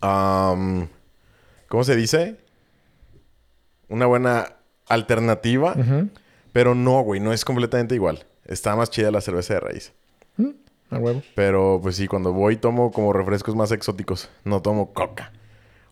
[0.00, 2.36] ¿Cómo se dice?
[3.88, 4.54] Una buena
[4.88, 5.74] alternativa.
[6.52, 7.20] Pero no, güey.
[7.20, 8.26] No es completamente igual.
[8.44, 9.92] Está más chida la cerveza de raíz.
[10.36, 10.48] Mm,
[10.90, 11.22] A huevo.
[11.36, 14.28] Pero pues sí, cuando voy tomo como refrescos más exóticos.
[14.44, 15.32] No tomo coca.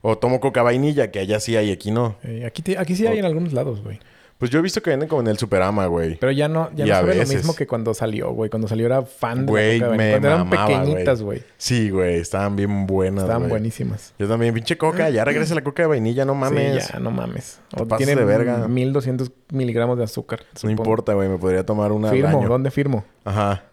[0.01, 2.17] O tomo coca vainilla, que allá sí hay, aquí no.
[2.23, 3.99] Eh, aquí, te- aquí sí hay en algunos lados, güey.
[4.39, 6.15] Pues yo he visto que venden como en el Superama, güey.
[6.15, 7.35] Pero ya no, ya Y no sabe lo veces.
[7.39, 8.49] mismo que cuando salió, güey.
[8.49, 10.11] Cuando salió era fan de Güey, la coca me.
[10.11, 11.43] Cuando eran pequeñitas, güey.
[11.57, 12.15] Sí, güey.
[12.21, 13.51] Estaban bien buenas, Estaban güey.
[13.51, 14.15] buenísimas.
[14.17, 15.11] Yo también, pinche coca.
[15.11, 16.85] Ya regresa la coca de vainilla, no mames.
[16.85, 17.59] Sí, ya, no mames.
[17.75, 18.69] Te O pasas tiene de verga.
[18.69, 20.45] 1200 miligramos de azúcar.
[20.63, 21.29] No importa, güey.
[21.29, 22.49] Me podría tomar una al Firmo, año.
[22.49, 23.05] ¿dónde firmo?
[23.25, 23.65] Ajá.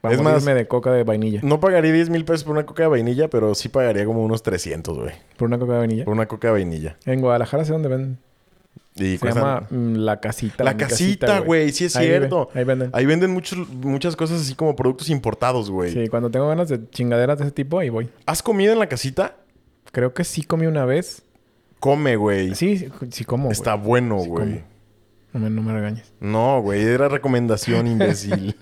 [0.00, 1.40] Para Es más- de coca de vainilla.
[1.42, 4.42] No pagaría 10 mil pesos por una coca de vainilla, pero sí pagaría como unos
[4.42, 5.12] 300, güey.
[5.36, 6.04] Por una coca de vainilla.
[6.04, 6.96] Por una coca de vainilla.
[7.04, 8.18] En Guadalajara sé dónde venden.
[8.94, 10.64] Y Se cuestan- llama mm, La Casita.
[10.64, 11.70] La casita, güey.
[11.72, 12.48] Sí es Ahí ve- cierto.
[12.54, 12.90] Ahí venden.
[12.92, 15.92] Ahí venden muchos, muchas cosas así como productos importados, güey.
[15.92, 18.08] Sí, cuando tengo ganas de chingaderas de ese tipo, ahí voy.
[18.26, 19.36] ¿Has comido en la casita?
[19.92, 21.22] Creo que sí comí una vez.
[21.80, 22.54] Come, güey.
[22.56, 24.62] Sí, sí, sí como, Está bueno, güey.
[25.32, 26.12] No me, no me regañes.
[26.20, 26.82] no, güey.
[26.82, 28.56] Era recomendación, imbécil.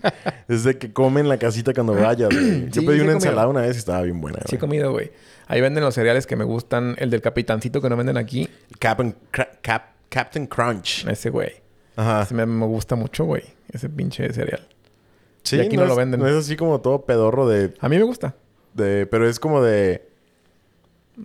[0.49, 2.69] es de que come en la casita cuando vayas, güey.
[2.71, 4.61] Yo Sí, pedí sí una ensalada una vez y estaba bien buena, Sí he güey.
[4.61, 5.13] comido, güey.
[5.47, 6.97] Ahí venden los cereales que me gustan.
[6.99, 8.49] El del capitancito que no venden aquí.
[8.81, 11.07] Captain, Cap- Captain Crunch.
[11.07, 11.53] Ese, güey.
[11.95, 12.23] Ajá.
[12.23, 13.45] Ese me, me gusta mucho, güey.
[13.73, 14.67] Ese pinche cereal.
[15.45, 16.19] Sí, y aquí no lo es- venden.
[16.21, 17.75] No es así como todo pedorro de...
[17.79, 18.35] A mí me gusta.
[18.75, 20.06] de pero es como de...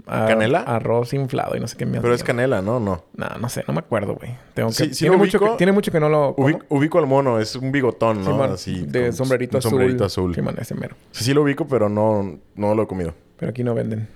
[0.08, 0.60] A- ¿Canela?
[0.62, 2.02] Arroz inflado y no sé qué mierda.
[2.04, 2.80] Pero es canela, ¿no?
[2.80, 3.04] No.
[3.16, 3.64] No, no sé.
[3.68, 4.36] No me acuerdo, güey.
[4.54, 4.76] Tengo que...
[4.76, 6.34] Sí, sí tiene, mucho que, tiene mucho que no lo
[6.70, 7.40] ubico al mono.
[7.40, 8.42] Es un bigotón, ¿no?
[8.44, 8.86] Así.
[8.86, 9.72] de sombrerito azul.
[9.72, 10.34] sombrerito azul.
[10.34, 10.96] Sí, man, ese mero.
[11.12, 13.14] Sí, sí lo ubico, pero no, no lo he comido.
[13.38, 14.08] Pero aquí no venden.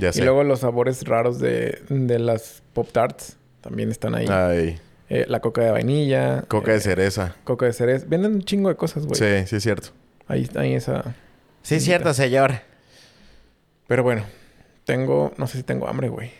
[0.00, 0.24] Ya Y sé.
[0.24, 4.26] luego los sabores raros de, de las Pop Tarts también están ahí.
[4.28, 4.80] Ay,
[5.10, 6.42] Eh, la coca de vainilla.
[6.48, 7.34] coca eh, de cereza.
[7.44, 8.04] Coca de cereza.
[8.08, 9.16] Venden un chingo de cosas, güey.
[9.18, 9.88] Sí, sí es cierto.
[10.26, 11.14] Ahí está ahí esa.
[11.62, 12.52] Sí es cierto, señor.
[13.86, 14.22] Pero bueno,
[14.88, 15.32] tengo.
[15.36, 16.30] No sé si tengo hambre, güey.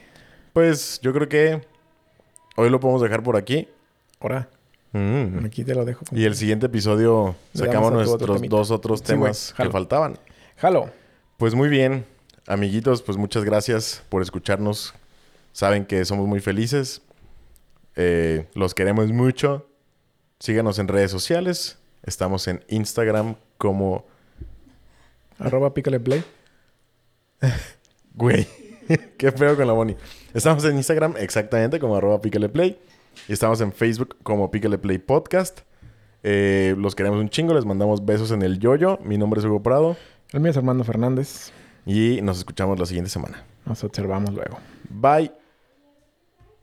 [0.53, 1.61] Pues yo creo que
[2.57, 3.69] hoy lo podemos dejar por aquí.
[4.21, 4.49] Ahora,
[4.93, 5.45] Mm.
[5.45, 6.03] aquí te lo dejo.
[6.13, 10.19] Y el siguiente episodio sacamos otro nuestros dos otros Sí, temas que faltaban.
[10.57, 10.91] Jalo.
[11.37, 12.07] Pues muy bien,
[12.47, 14.95] amiguitos, pues muchas gracias por escucharnos.
[15.53, 17.03] Saben que somos muy felices.
[17.97, 19.69] Eh, los queremos mucho.
[20.41, 21.79] Síganos en redes sociales.
[22.03, 24.07] Estamos en Instagram como...
[25.39, 26.25] Arroba pícale play.
[28.19, 28.49] Güey,
[29.17, 29.97] qué feo con la Bonnie.
[30.35, 32.77] Estamos en Instagram exactamente como arroba Play.
[33.29, 35.61] Y estamos en Facebook como Pícale Play Podcast.
[36.25, 37.55] Eh, los queremos un chingo.
[37.55, 38.99] Les mandamos besos en el yoyo.
[39.05, 39.97] Mi nombre es Hugo Prado.
[40.33, 41.53] El mío es Armando Fernández.
[41.87, 43.45] Y nos escuchamos la siguiente semana.
[43.65, 44.59] Nos observamos luego.
[44.91, 45.38] Bye.